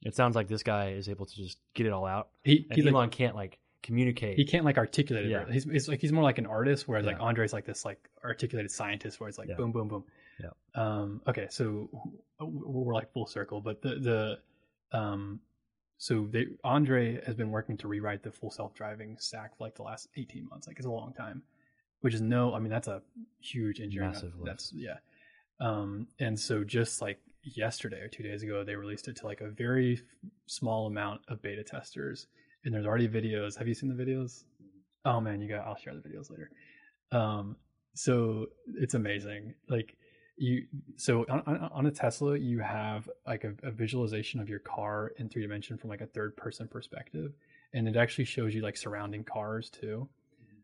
[0.02, 2.76] It sounds like this guy is able to just get it all out, he and
[2.76, 4.38] he's Elon like, can't like communicate.
[4.38, 5.30] he can't like articulate it.
[5.30, 5.46] Yeah.
[5.52, 7.26] He's, he's like he's more like an artist, whereas like Yeah.
[7.26, 9.56] Andrej's like this like articulated scientist, where it's like Yeah.
[9.56, 10.04] boom, boom, boom.
[10.42, 10.50] Yeah.
[10.74, 11.22] Um.
[11.28, 11.90] Okay, so
[12.40, 14.40] we're like full circle, but the
[14.92, 15.42] the um.
[16.02, 19.76] So they Andrej has been working to rewrite the full self driving stack for like
[19.76, 20.66] the last eighteen months.
[20.66, 21.44] Like it's a long time,
[22.02, 22.54] which is no.
[22.54, 23.02] I mean that's a
[23.42, 24.12] huge engineering.
[24.12, 24.34] Massive.
[24.44, 24.98] That's yeah.
[25.60, 26.08] Um.
[26.20, 29.50] And so just like yesterday or two days ago, they released it to like a
[29.50, 32.28] very f- small amount of beta testers,
[32.64, 33.58] and there's already videos.
[33.58, 34.44] Have you seen the videos?
[35.06, 35.66] Oh man, you got.
[35.66, 36.52] I'll share the videos later.
[37.12, 37.56] Um,
[37.94, 39.54] so it's amazing.
[39.68, 39.96] Like
[40.38, 44.60] you, so on, on, on a Tesla, you have like a, a visualization of your
[44.60, 47.34] car in three dimension from like a third person perspective,
[47.74, 50.08] and it actually shows you like surrounding cars too.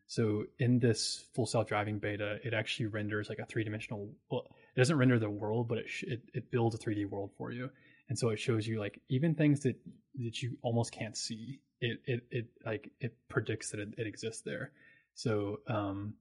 [0.07, 4.09] So in this full self driving beta, it actually renders like a three dimensional.
[4.29, 7.05] Well, it doesn't render the world, but it, sh- it it builds a three D
[7.05, 7.69] world for you,
[8.09, 9.75] and so it shows you like even things that
[10.15, 11.59] that you almost can't see.
[11.81, 14.71] It it it like it predicts that it, it exists there.
[15.15, 16.13] So um,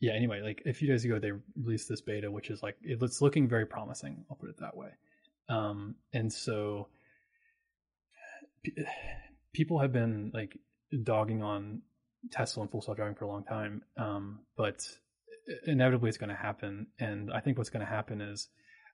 [0.00, 0.12] yeah.
[0.12, 3.22] Anyway, like a few days ago, they released this beta, which is like it, it's
[3.22, 4.24] looking very promising.
[4.28, 4.90] I'll put it that way.
[5.48, 6.88] Um, and so
[9.52, 10.56] people have been like
[11.04, 11.82] dogging on
[12.30, 14.86] Tesla and full self driving for a long time, um, but
[15.66, 16.86] inevitably it's going to happen.
[16.98, 18.48] And I think what's going to happen is,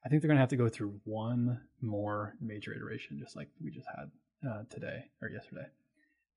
[0.04, 3.48] I think they're going to have to go through one more major iteration, just like
[3.62, 4.10] we just had
[4.48, 5.66] uh, today or yesterday.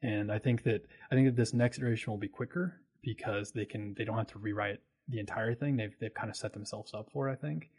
[0.01, 3.65] And I think that I think that this next iteration will be quicker because they
[3.65, 5.77] can they don't have to rewrite the entire thing.
[5.77, 7.69] They've they've kind of set themselves up for it, I think.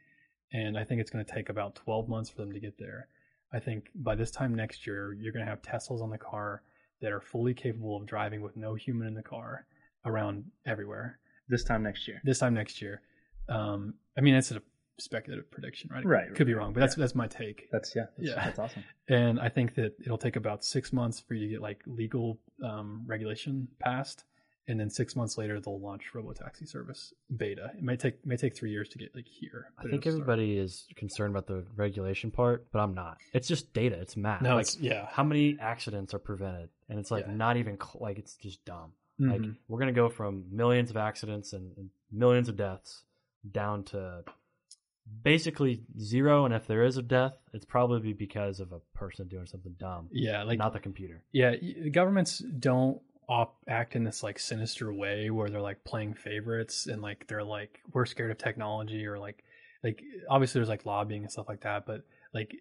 [0.52, 3.08] And I think it's going to take about 12 months for them to get there.
[3.52, 6.62] I think by this time next year, you're going to have Teslas on the car
[7.00, 9.66] that are fully capable of driving with no human in the car
[10.04, 11.18] around everywhere.
[11.48, 12.20] This time next year.
[12.24, 13.02] This time next year.
[13.48, 14.62] Um, I mean, it's a
[14.98, 16.04] speculative prediction, right?
[16.04, 17.68] Right, Could be wrong, but that's that's my take.
[17.70, 18.06] That's yeah.
[18.16, 18.44] That's, Yeah.
[18.44, 18.84] That's awesome.
[19.08, 22.38] And I think that it'll take about six months for you to get like legal
[22.62, 24.24] um, regulation passed,
[24.66, 27.70] and then six months later they'll launch robotaxi service beta.
[27.76, 29.68] It might take may take three years to get like here.
[29.78, 30.22] I think it'll start.
[30.30, 33.18] everybody is concerned about the regulation part, but I'm not.
[33.32, 33.96] It's just data.
[34.00, 34.42] It's math.
[34.42, 35.06] No, like it's yeah.
[35.10, 37.34] how many accidents are prevented, and it's like Yeah.
[37.34, 38.92] not even like it's just dumb.
[39.18, 39.56] Like Mhm.
[39.68, 43.04] we're gonna go from millions of accidents and, and millions of deaths
[43.52, 44.24] down to
[45.22, 46.44] basically zero.
[46.44, 50.08] And if there is a death, it's probably because of a person doing something dumb,
[50.10, 51.22] yeah, like not the computer.
[51.32, 51.54] yeah,
[51.90, 57.02] governments don't op- act in this like sinister way where they're like playing favorites and
[57.02, 59.44] like they're like we're scared of technology or like
[59.82, 62.02] like obviously there's like lobbying and stuff like that, but
[62.32, 62.54] like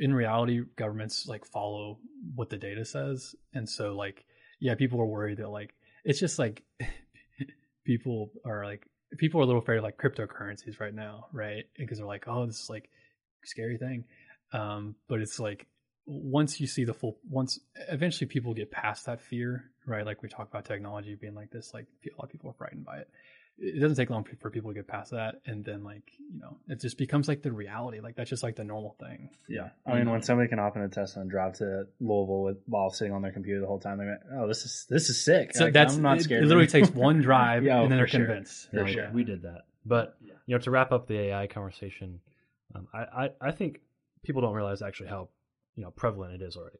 [0.00, 1.98] in reality, governments like follow
[2.34, 4.24] what the data says, and so like
[4.60, 6.62] yeah, people are worried that like it's just like
[7.84, 8.86] people are like
[9.18, 11.64] people are a little afraid of like cryptocurrencies right now, right?
[11.76, 12.88] Because they're like, oh, this is like
[13.44, 14.04] scary thing,
[14.52, 15.66] um, but it's like
[16.06, 20.28] once you see the full once eventually people get past that fear right like we
[20.28, 23.08] talk about technology being like this like a lot of people are frightened by it
[23.62, 26.56] it doesn't take long for people to get past that and then like you know
[26.68, 29.68] it just becomes like the reality like that's just like the normal thing Yeah.
[29.86, 32.88] I mean, when somebody can hop in a Tesla and drive to Louisville with while
[32.90, 35.52] sitting on their computer the whole time, they're like, "Oh, this is this is sick."
[35.54, 36.44] so Like, that's I'm not it, scared.
[36.44, 38.24] it literally takes one drive Yeah, and then they're sure.
[38.26, 39.10] convinced For Like, sure.
[39.12, 42.20] We did that, but you know, to wrap up the AI conversation,
[42.74, 43.80] um, I, I I think
[44.22, 45.28] people don't realize actually how
[45.74, 46.78] you know prevalent it is already.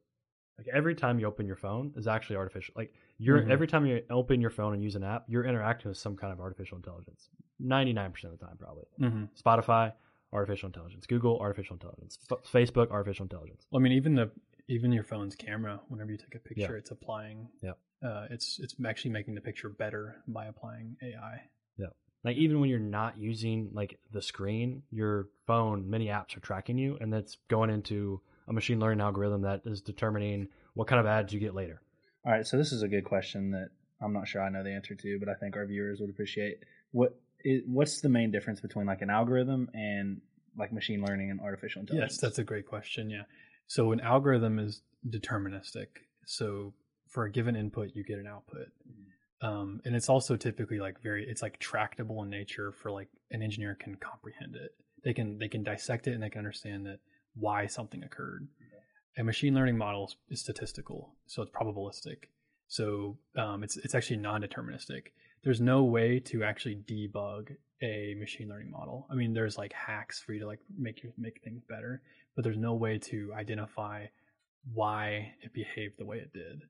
[0.60, 2.74] Like every time you open your phone is actually artificial.
[2.76, 3.50] Like you're Mhm.
[3.50, 6.32] every time you open your phone and use an app, you're interacting with some kind
[6.34, 7.30] of artificial intelligence.
[7.58, 8.84] Ninety nine percent of the time, probably.
[8.98, 9.94] hmm Spotify,
[10.34, 11.06] artificial intelligence.
[11.06, 12.18] Google, artificial intelligence.
[12.30, 13.66] F- Facebook, artificial intelligence.
[13.74, 14.30] i mean even the
[14.68, 16.78] even your phone's camera whenever you take a picture Yeah.
[16.78, 17.78] it's applying Yep.
[18.02, 21.48] uh it's it's actually making the picture better by applying ai
[21.78, 21.86] Yeah.
[22.22, 26.76] Like even when you're not using like the screen, your phone, many apps are tracking
[26.76, 31.06] you, and that's going into a machine learning algorithm that is determining what kind of
[31.06, 31.80] ads you get later.
[32.24, 33.70] All right, so this is a good question that
[34.02, 36.58] I'm not sure I know the answer to, but I think our viewers would appreciate.
[36.92, 40.20] What is, what's the main difference between like an algorithm and
[40.56, 42.14] like machine learning and artificial intelligence?
[42.14, 43.10] Yes, that's a great question.
[43.10, 43.22] Yeah.
[43.66, 45.86] So an algorithm is deterministic.
[46.26, 46.74] So
[47.08, 48.68] for a given input, you get an output.
[49.42, 53.42] Um, and it's also typically like very, it's like tractable in nature for like an
[53.42, 54.74] engineer can comprehend it.
[55.02, 56.98] They can, they can dissect it and they can understand that
[57.34, 58.48] why something occurred.
[59.18, 61.16] A machine learning model is- is statistical.
[61.26, 62.28] So it's probabilistic.
[62.68, 65.08] So um, it's, it's actually non-deterministic.
[65.42, 69.06] There's no way to actually debug a machine learning model.
[69.10, 72.02] I mean, there's like hacks for you to like make you make things better,
[72.36, 74.06] but there's no way to identify
[74.72, 76.62] why it behaved the way it did,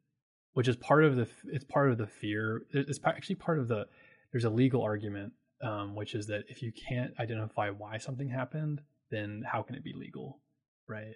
[0.52, 2.62] which is part of the it's part of the fear.
[2.72, 3.86] It's actually part of the
[4.32, 5.32] there's a legal argument,
[5.62, 8.80] um, which is that if you can't identify why something happened,
[9.10, 10.40] then how can it be legal,
[10.88, 11.14] right?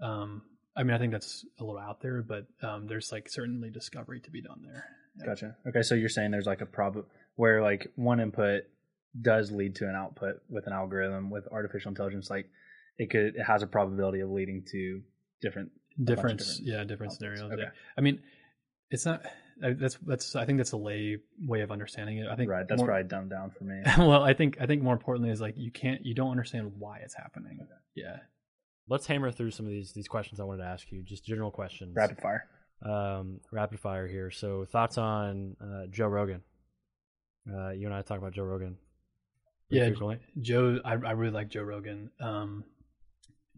[0.00, 0.42] Um,
[0.76, 4.20] I mean, I think that's a little out there, but um, there's like certainly discovery
[4.20, 4.84] to be done there.
[5.18, 5.26] Yeah.
[5.26, 5.56] Gotcha.
[5.68, 7.04] Okay, so you're saying there's like a prob
[7.36, 8.64] where like one input
[9.22, 12.50] does lead to an output with an algorithm with artificial intelligence, like
[12.98, 15.00] it could it has a probability of leading to
[15.40, 15.70] different
[16.02, 17.16] different, different yeah different outputs.
[17.16, 17.62] scenarios Okay.
[17.62, 17.68] yeah.
[17.96, 18.20] i mean
[18.90, 19.22] it's not
[19.62, 22.66] I- that's that's i think that's a lay way of understanding it i think right.
[22.68, 23.82] That's more, probably dumbed down for me.
[23.98, 26.98] well i think i think more importantly is like you can't you don't understand why
[26.98, 28.16] it's happening yeah
[28.88, 31.50] Let's hammer through some of these these questions I wanted to ask you, just general
[31.50, 31.94] questions.
[31.96, 32.48] Rapid fire.
[32.82, 34.30] um, rapid fire here.
[34.30, 36.42] So thoughts on uh, Joe Rogan?
[37.52, 38.76] Uh, you and I talk about Joe Rogan.
[39.70, 40.18] Yeah, frequently.
[40.40, 42.10] Joe, I, I really like Joe Rogan.
[42.20, 42.64] Um,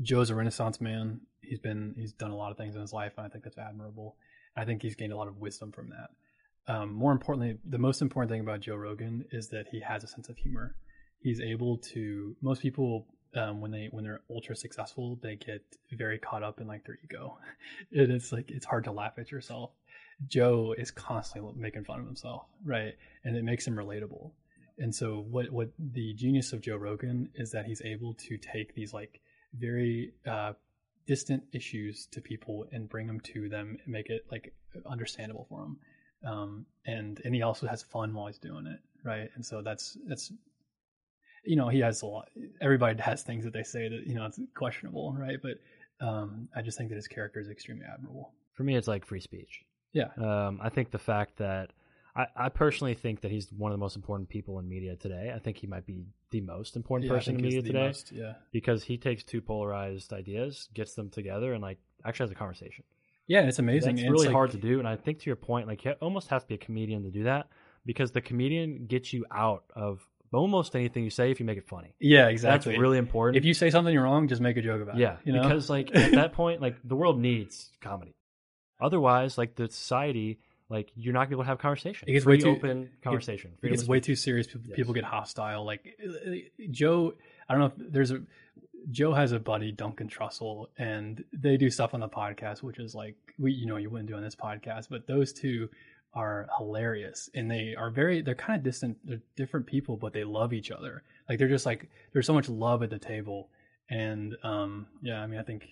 [0.01, 1.21] Joe's a Renaissance man.
[1.43, 3.59] He's been he's done a lot of things in his life, and I think that's
[3.59, 4.17] admirable.
[4.57, 6.73] I think he's gained a lot of wisdom from that.
[6.73, 10.07] Um, more importantly, the most important thing about Joe Rogan is that he has a
[10.07, 10.77] sense of humor.
[11.21, 12.37] He's able to.
[12.43, 15.63] Most people, um, when they when they're ultra successful, they get
[15.93, 17.39] very caught up in like their ego.
[17.91, 19.71] It is like it's hard to laugh at yourself.
[20.27, 22.95] Joe is constantly making fun of himself, right?
[23.25, 24.33] And it makes him relatable.
[24.79, 28.75] And so what what the genius of Joe Rogan is that he's able to take
[28.75, 29.21] these like
[29.55, 30.53] very uh,
[31.07, 34.55] distant issues to people and bring them to them and make it like
[34.87, 35.79] understandable for them.
[36.25, 39.31] Um, and and he also has fun while he's doing it, right?
[39.35, 40.33] And so that's that's
[41.45, 42.29] you know he has a lot.
[42.61, 45.39] Everybody has things that they say that you know it's questionable, right?
[45.43, 45.59] But
[46.07, 48.33] um, I just think that his character is extremely admirable.
[48.55, 49.65] For me, it's like free speech.
[49.93, 50.09] Yeah.
[50.17, 51.71] Um, I think the fact that
[52.15, 55.33] I, I personally think that he's one of the most important people in media today.
[55.35, 58.35] I think he might be the most important Yeah, person in media today most- yeah.
[58.53, 62.85] because he takes two polarized ideas, gets them together, and like actually has a conversation.
[63.27, 63.99] Yeah, it's amazing.
[63.99, 66.29] It's really like- hard to do, and I think to your point, like you almost
[66.29, 67.49] have to be a comedian to do that
[67.87, 71.69] because the comedian gets you out of almost anything you say if you make it
[71.69, 71.95] funny.
[72.01, 72.73] Yeah, exactly.
[72.73, 73.37] That's really important.
[73.37, 75.19] if you say something wrong, just make a joke about yeah, it.
[75.25, 75.43] You know?
[75.43, 78.15] because like at that point, like the world needs comedy.
[78.81, 82.09] Otherwise, like the society, like you're not going to be able to have conversation.
[82.09, 83.53] It gets Free, way too- open conversation.
[83.63, 84.47] it gets way too serious.
[84.47, 84.77] People, Yes.
[84.77, 85.65] people get hostile.
[85.65, 85.99] Like
[86.71, 87.15] Joe,
[87.49, 88.21] I don't know if there's a
[88.91, 92.95] Joe has a buddy Duncan Trussell, and they do stuff on the podcast, which is
[92.95, 95.69] like we, you know, you wouldn't do on this podcast, but those two
[96.15, 98.23] are hilarious, and they are very.
[98.23, 98.99] They're kind of distant.
[99.05, 101.03] They're different people, but they love each other.
[101.29, 103.51] Like they're just like there's so much love at the table,
[103.91, 105.67] and um, yeah, I mean, I think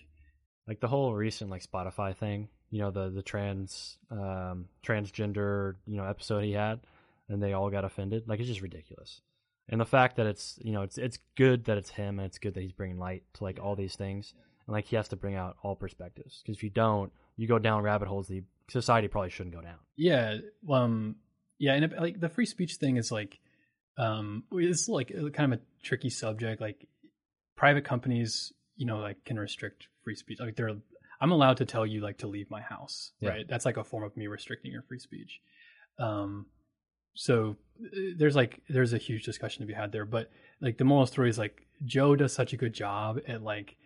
[0.67, 2.49] like the whole recent like Spotify thing.
[2.69, 6.81] You know the the trans um, transgender you know episode he had,
[7.29, 8.27] and they all got offended.
[8.27, 9.21] Like it's just ridiculous.
[9.69, 12.37] And the fact that it's you know it's it's good that it's him and it's
[12.37, 14.33] good that he's bringing light to like all these things
[14.67, 17.57] and like he has to bring out all perspectives because if you don't you go
[17.59, 19.77] down rabbit holes the society probably shouldn't go down.
[19.95, 20.37] Yeah,
[20.69, 21.15] um,
[21.57, 23.39] yeah, and it, like the free speech thing is like,
[23.97, 26.59] um, it's like kind of a tricky subject.
[26.61, 26.87] Like,
[27.55, 30.39] private companies, you know, like can restrict free speech.
[30.39, 30.71] Like, they're,
[31.21, 33.29] I'm allowed to tell you like to leave my house, Yeah.
[33.29, 33.45] right?
[33.47, 35.39] That's like a form of me restricting your free speech.
[35.97, 36.47] Um,
[37.15, 37.55] so
[38.17, 40.29] there's like there's a huge discussion to be had there, but
[40.61, 43.77] like the moral story is like Joe does such a good job at like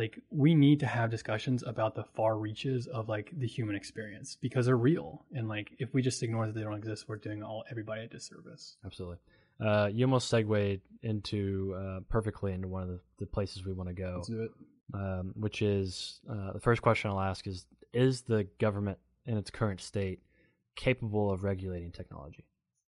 [0.00, 4.28] like we need to have discussions about the far reaches of like the human experience
[4.46, 7.42] because they're real and like if we just ignore that they don't exist we're doing
[7.42, 9.18] all everybody a disservice Absolutely.
[9.66, 13.88] Uh, you almost segued into uh, perfectly into one of the, the places we want
[13.90, 14.12] to go.
[14.16, 14.50] let's do it
[14.94, 19.50] um, which is uh, the first question I'll ask is Is the government in its
[19.50, 20.20] current state
[20.76, 22.44] capable of regulating technology?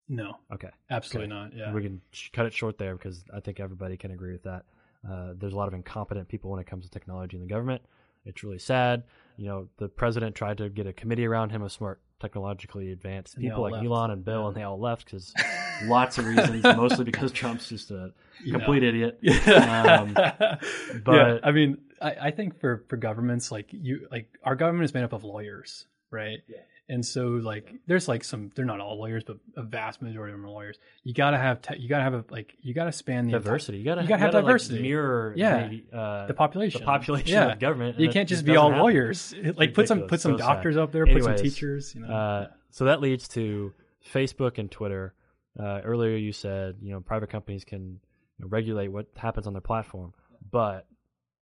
[0.07, 0.71] no Okay.
[0.89, 1.41] absolutely Okay.
[1.43, 4.31] not yeah We can sh- cut it short there because I think everybody can agree
[4.37, 4.63] with that.
[5.09, 7.81] Uh, there's a lot of incompetent people when it comes to technology in the government.
[8.25, 9.03] It's really sad.
[9.37, 13.35] You know, the president tried to get a committee around him of smart, technologically advanced
[13.35, 13.85] And people like left.
[13.85, 14.47] Elon and Bill, Yeah.
[14.47, 15.31] and they all left because
[15.83, 18.59] lots of reasons, mostly because Trump's just a You know.
[18.59, 19.19] complete idiot.
[19.23, 20.15] Um,
[21.07, 24.93] yeah, I mean, I, I think for for governments, like you, like our government is
[24.93, 26.39] made up of lawyers, right?
[26.47, 26.57] Yeah.
[26.88, 30.39] And so, like, there's like some, they're not all lawyers, but a vast majority of
[30.39, 30.77] them are lawyers.
[31.03, 33.77] You gotta have, te- you gotta have a like, you gotta span the entire- diversity.
[33.79, 34.81] You gotta, You gotta have like, diversity.
[34.83, 35.67] mirror Yeah.
[35.67, 37.53] the, uh, the population, the population Yeah.
[37.53, 37.99] of government.
[37.99, 38.83] You can't just be all happen.
[38.83, 39.33] lawyers.
[39.57, 40.45] Like, put some put some So sad.
[40.45, 41.95] doctors up there, put some teachers.
[41.95, 43.73] You know, Uh, so that leads to
[44.13, 45.13] Facebook and Twitter.
[45.59, 47.99] Uh, earlier, you said you know private companies can
[48.38, 50.13] you know, regulate what happens on their platform,
[50.51, 50.86] but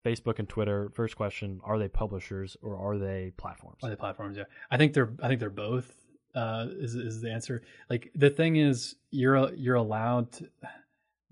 [0.05, 0.91] Facebook and Twitter.
[0.93, 3.77] First question: Are they publishers or are they platforms?
[3.83, 4.37] Are they platforms.
[4.37, 5.93] Yeah, I think they're I think they're both.
[6.33, 7.61] Uh, is is the answer?
[7.89, 10.47] Like the thing is, you're you're allowed to.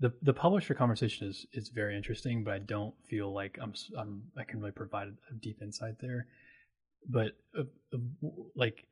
[0.00, 4.22] The the publisher conversation is is very interesting, but I don't feel like I'm I'm
[4.36, 6.26] I can really provide a deep insight there.
[7.08, 7.62] But uh,
[7.94, 8.86] uh, like.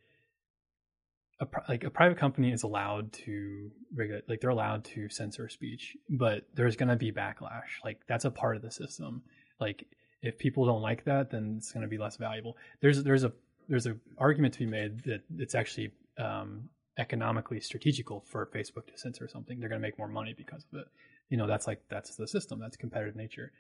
[1.41, 5.97] A, like a private company is allowed to regulate, like they're allowed to censor speech,
[6.11, 7.79] but there's going to be backlash.
[7.85, 9.23] Like that's a part of the system.
[9.61, 9.87] Like
[10.23, 12.57] if people don't like that, then it's going to be less valuable.
[12.81, 13.33] There's there's a
[13.69, 18.99] there's an argument to be made that it's actually um, economically strategical for Facebook to
[18.99, 19.61] censor something.
[19.61, 20.87] They're going to make more money because of it.
[21.29, 22.59] You know, that's like that's the system.
[22.61, 23.53] That's competitive nature.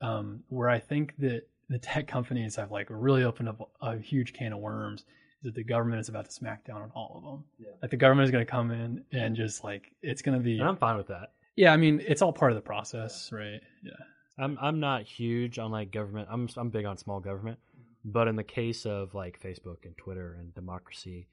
[0.00, 4.32] Um, where I think that the tech companies have like really opened up a huge
[4.32, 5.06] can of worms is
[5.44, 7.44] that the government is about to smack down on all of them.
[7.58, 7.74] Yeah.
[7.82, 10.58] Like the government is going to come in and just like it's going to be.
[10.58, 11.32] And I'm fine with that.
[11.56, 13.60] Yeah, I mean it's all part of the process, right?
[13.82, 13.92] Yeah.
[14.38, 16.28] I'm I'm not huge on like government.
[16.30, 17.58] I'm I'm big on small government,
[18.04, 21.28] But in the case of like Facebook and Twitter and democracy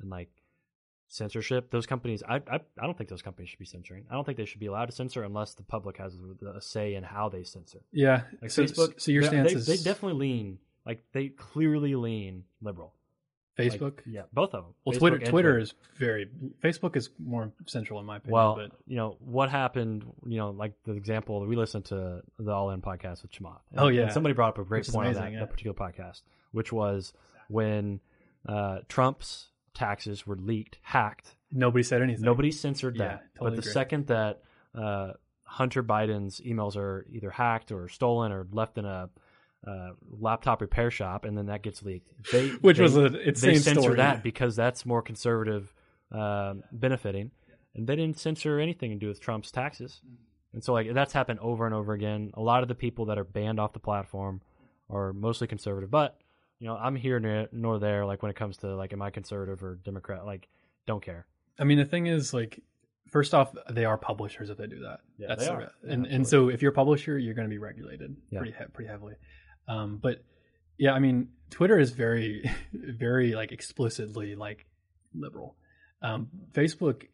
[0.00, 0.30] and like
[1.08, 4.04] censorship, those companies, I, I, I don't think those companies should be censoring.
[4.10, 6.60] I don't think they should be allowed to censor unless the public has a, a
[6.60, 7.80] say in how they censor.
[7.92, 8.22] Yeah.
[8.42, 12.44] Like so, Facebook, so your stance they, is they definitely lean like they clearly lean
[12.60, 12.94] liberal.
[13.58, 13.98] Like, Facebook.
[14.06, 14.74] yeah, both of them.
[14.84, 16.30] well, Facebook Twitter and Twitter is very
[16.62, 18.32] Facebook is more central in my opinion.
[18.34, 20.04] Well, but you know what happened.
[20.26, 23.58] You know, like the example we listened to the All In podcast with Chamath.
[23.72, 24.02] And- Oh, yeah.
[24.02, 25.40] and somebody brought up a great Which is point on that, yeah.
[25.40, 27.12] that particular podcast, which was
[27.48, 28.00] when
[28.48, 31.34] uh, Trump's taxes were leaked, hacked.
[31.50, 32.24] nobody said anything.
[32.24, 33.34] Nobody censored Yeah, that.
[33.34, 33.72] totally but the agree.
[33.72, 34.42] second that
[34.74, 35.12] uh,
[35.44, 39.08] Hunter Biden's emails are either hacked or stolen or left in a
[39.66, 39.90] uh,
[40.20, 43.58] laptop repair shop, and then that gets leaked, they which they- was an they insane
[43.58, 43.96] censor story.
[43.96, 45.72] that because that's more conservative
[46.12, 47.30] um, benefiting
[47.74, 50.00] and they didn't censor anything to do with trump's taxes
[50.54, 53.18] and so like that's happened over and over again a lot of the people that
[53.18, 54.40] are banned off the platform
[54.88, 56.18] are mostly conservative but
[56.60, 59.10] you know i'm here nor, nor there like when it comes to like am i
[59.10, 60.48] conservative or democrat like
[60.86, 61.26] don't care
[61.60, 62.62] I mean, the thing is, like,
[63.10, 65.00] first off, they are publishers if they do that.
[65.18, 65.58] Yeah, That's they the are.
[65.58, 68.38] re- Yeah, and and so if you're a publisher, you're going to be regulated Yeah.
[68.38, 69.14] pretty he- pretty heavily.
[69.68, 70.24] Um, but
[70.78, 74.66] yeah, I mean, Twitter is very, very like explicitly like
[75.14, 75.56] liberal.
[76.02, 77.04] Um, Facebook,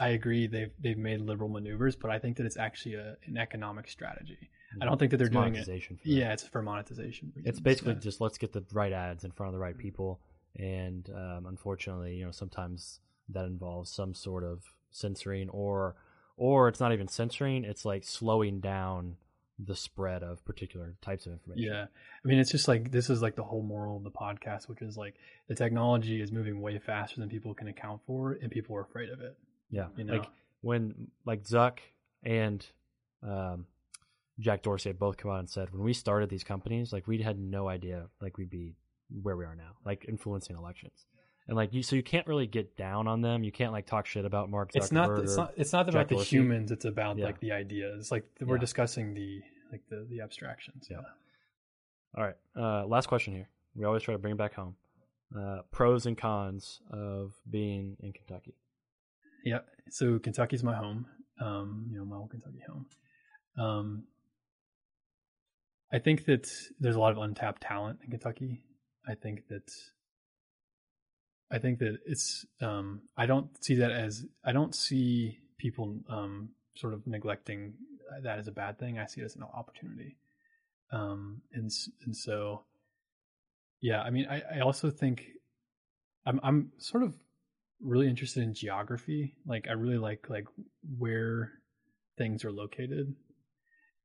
[0.00, 3.36] I agree they've they've made liberal maneuvers, but I think that it's actually a, an
[3.36, 4.38] economic strategy.
[4.80, 5.50] I don't think that they're It's doing it.
[5.58, 6.06] monetization for.
[6.08, 7.32] Yeah, it's for monetization.
[7.44, 8.00] it's basically Yeah.
[8.00, 10.20] just let's get the right ads in front of the right people
[10.56, 13.00] and um, unfortunately you know sometimes
[13.30, 15.96] that involves some sort of censoring or
[16.36, 19.16] or it's not even censoring it's like slowing down
[19.58, 21.86] the spread of particular types of information Yeah.
[22.24, 24.82] I mean, it's just like this is like the whole moral of the podcast, which
[24.82, 25.14] is like
[25.48, 29.10] the technology is moving way faster than people can account for, and people are afraid
[29.10, 29.36] of it.
[29.70, 30.14] yeah You know?
[30.14, 30.26] like
[30.60, 31.78] when like zuck
[32.22, 32.64] and
[33.22, 33.66] um,
[34.38, 37.20] jack dorsey had both come out and said when we started these companies like we
[37.22, 38.74] had no idea like we'd be
[39.22, 41.06] where we are now like influencing elections
[41.48, 44.06] and like you so you can't really get down on them you can't like talk
[44.06, 45.08] shit about mark It's not.
[45.10, 45.52] Zuckerberg It's not.
[45.56, 46.36] It's not Jack about the Dorsey.
[46.36, 46.70] humans.
[46.70, 47.24] It's about Yeah.
[47.26, 48.10] like the ideas.
[48.12, 48.60] Like we're Yeah.
[48.60, 49.42] discussing the
[49.72, 50.86] like the the abstractions.
[50.90, 51.00] Yeah.
[52.16, 52.36] All right.
[52.56, 53.48] Uh, last question here.
[53.74, 54.76] We always try to bring it back home.
[55.36, 58.54] Uh, pros and cons of being in Kentucky.
[59.44, 59.60] Yeah.
[59.90, 61.06] So Kentucky's my home.
[61.40, 62.86] Um, you know, my old Kentucky home.
[63.56, 64.04] Um,
[65.92, 68.62] I think that there's a lot of untapped talent in Kentucky.
[69.06, 69.70] I think that
[71.50, 76.50] I think that it's um I don't see that as I don't see people um
[76.76, 77.74] sort of neglecting
[78.22, 78.98] that as a bad thing.
[78.98, 80.16] I see it as an opportunity.
[80.92, 81.70] Um and
[82.04, 82.64] and so
[83.80, 85.24] yeah, I mean I, I also think
[86.26, 87.14] I'm I'm sort of
[87.80, 89.34] really interested in geography.
[89.46, 90.46] Like I really like like
[90.98, 91.52] where
[92.18, 93.14] things are located.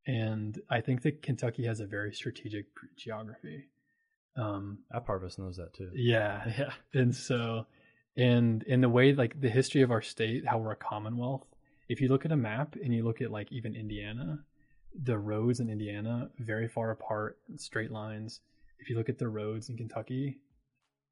[0.06, 2.66] And I think that Kentucky has a very strategic
[2.98, 3.70] geography.
[4.36, 5.92] Um That part of us knows that too.
[5.94, 6.44] yeah.
[6.58, 6.74] Yeah.
[6.94, 7.66] And so
[8.16, 11.46] and in the way like the history of our state, how we're a commonwealth,
[11.90, 14.40] if you look at a map and you look at like even Indiana,
[15.02, 18.42] the roads in Indiana very far apart, straight lines.
[18.80, 20.40] If you look at the roads in Kentucky,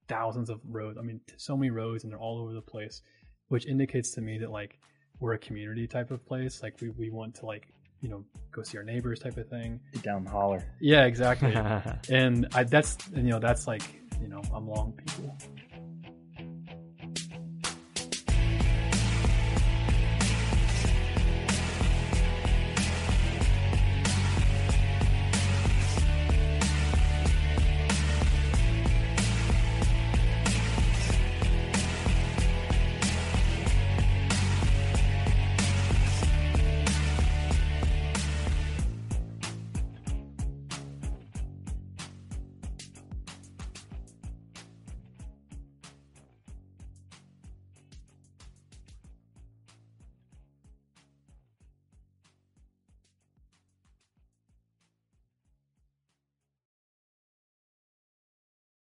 [0.08, 0.98] thousands of roads.
[0.98, 3.02] I mean, so many roads, and they're all over the place,
[3.48, 4.78] which indicates to me that like
[5.20, 6.62] we're a community type of place.
[6.62, 7.68] Like we we want to like
[8.02, 9.80] you know go see our neighbors type of thing.
[9.94, 10.64] Get down and holler.
[10.80, 11.54] Yeah, exactly.
[12.10, 13.84] and I, that's and, you know that's like
[14.22, 15.38] you know I'm long people.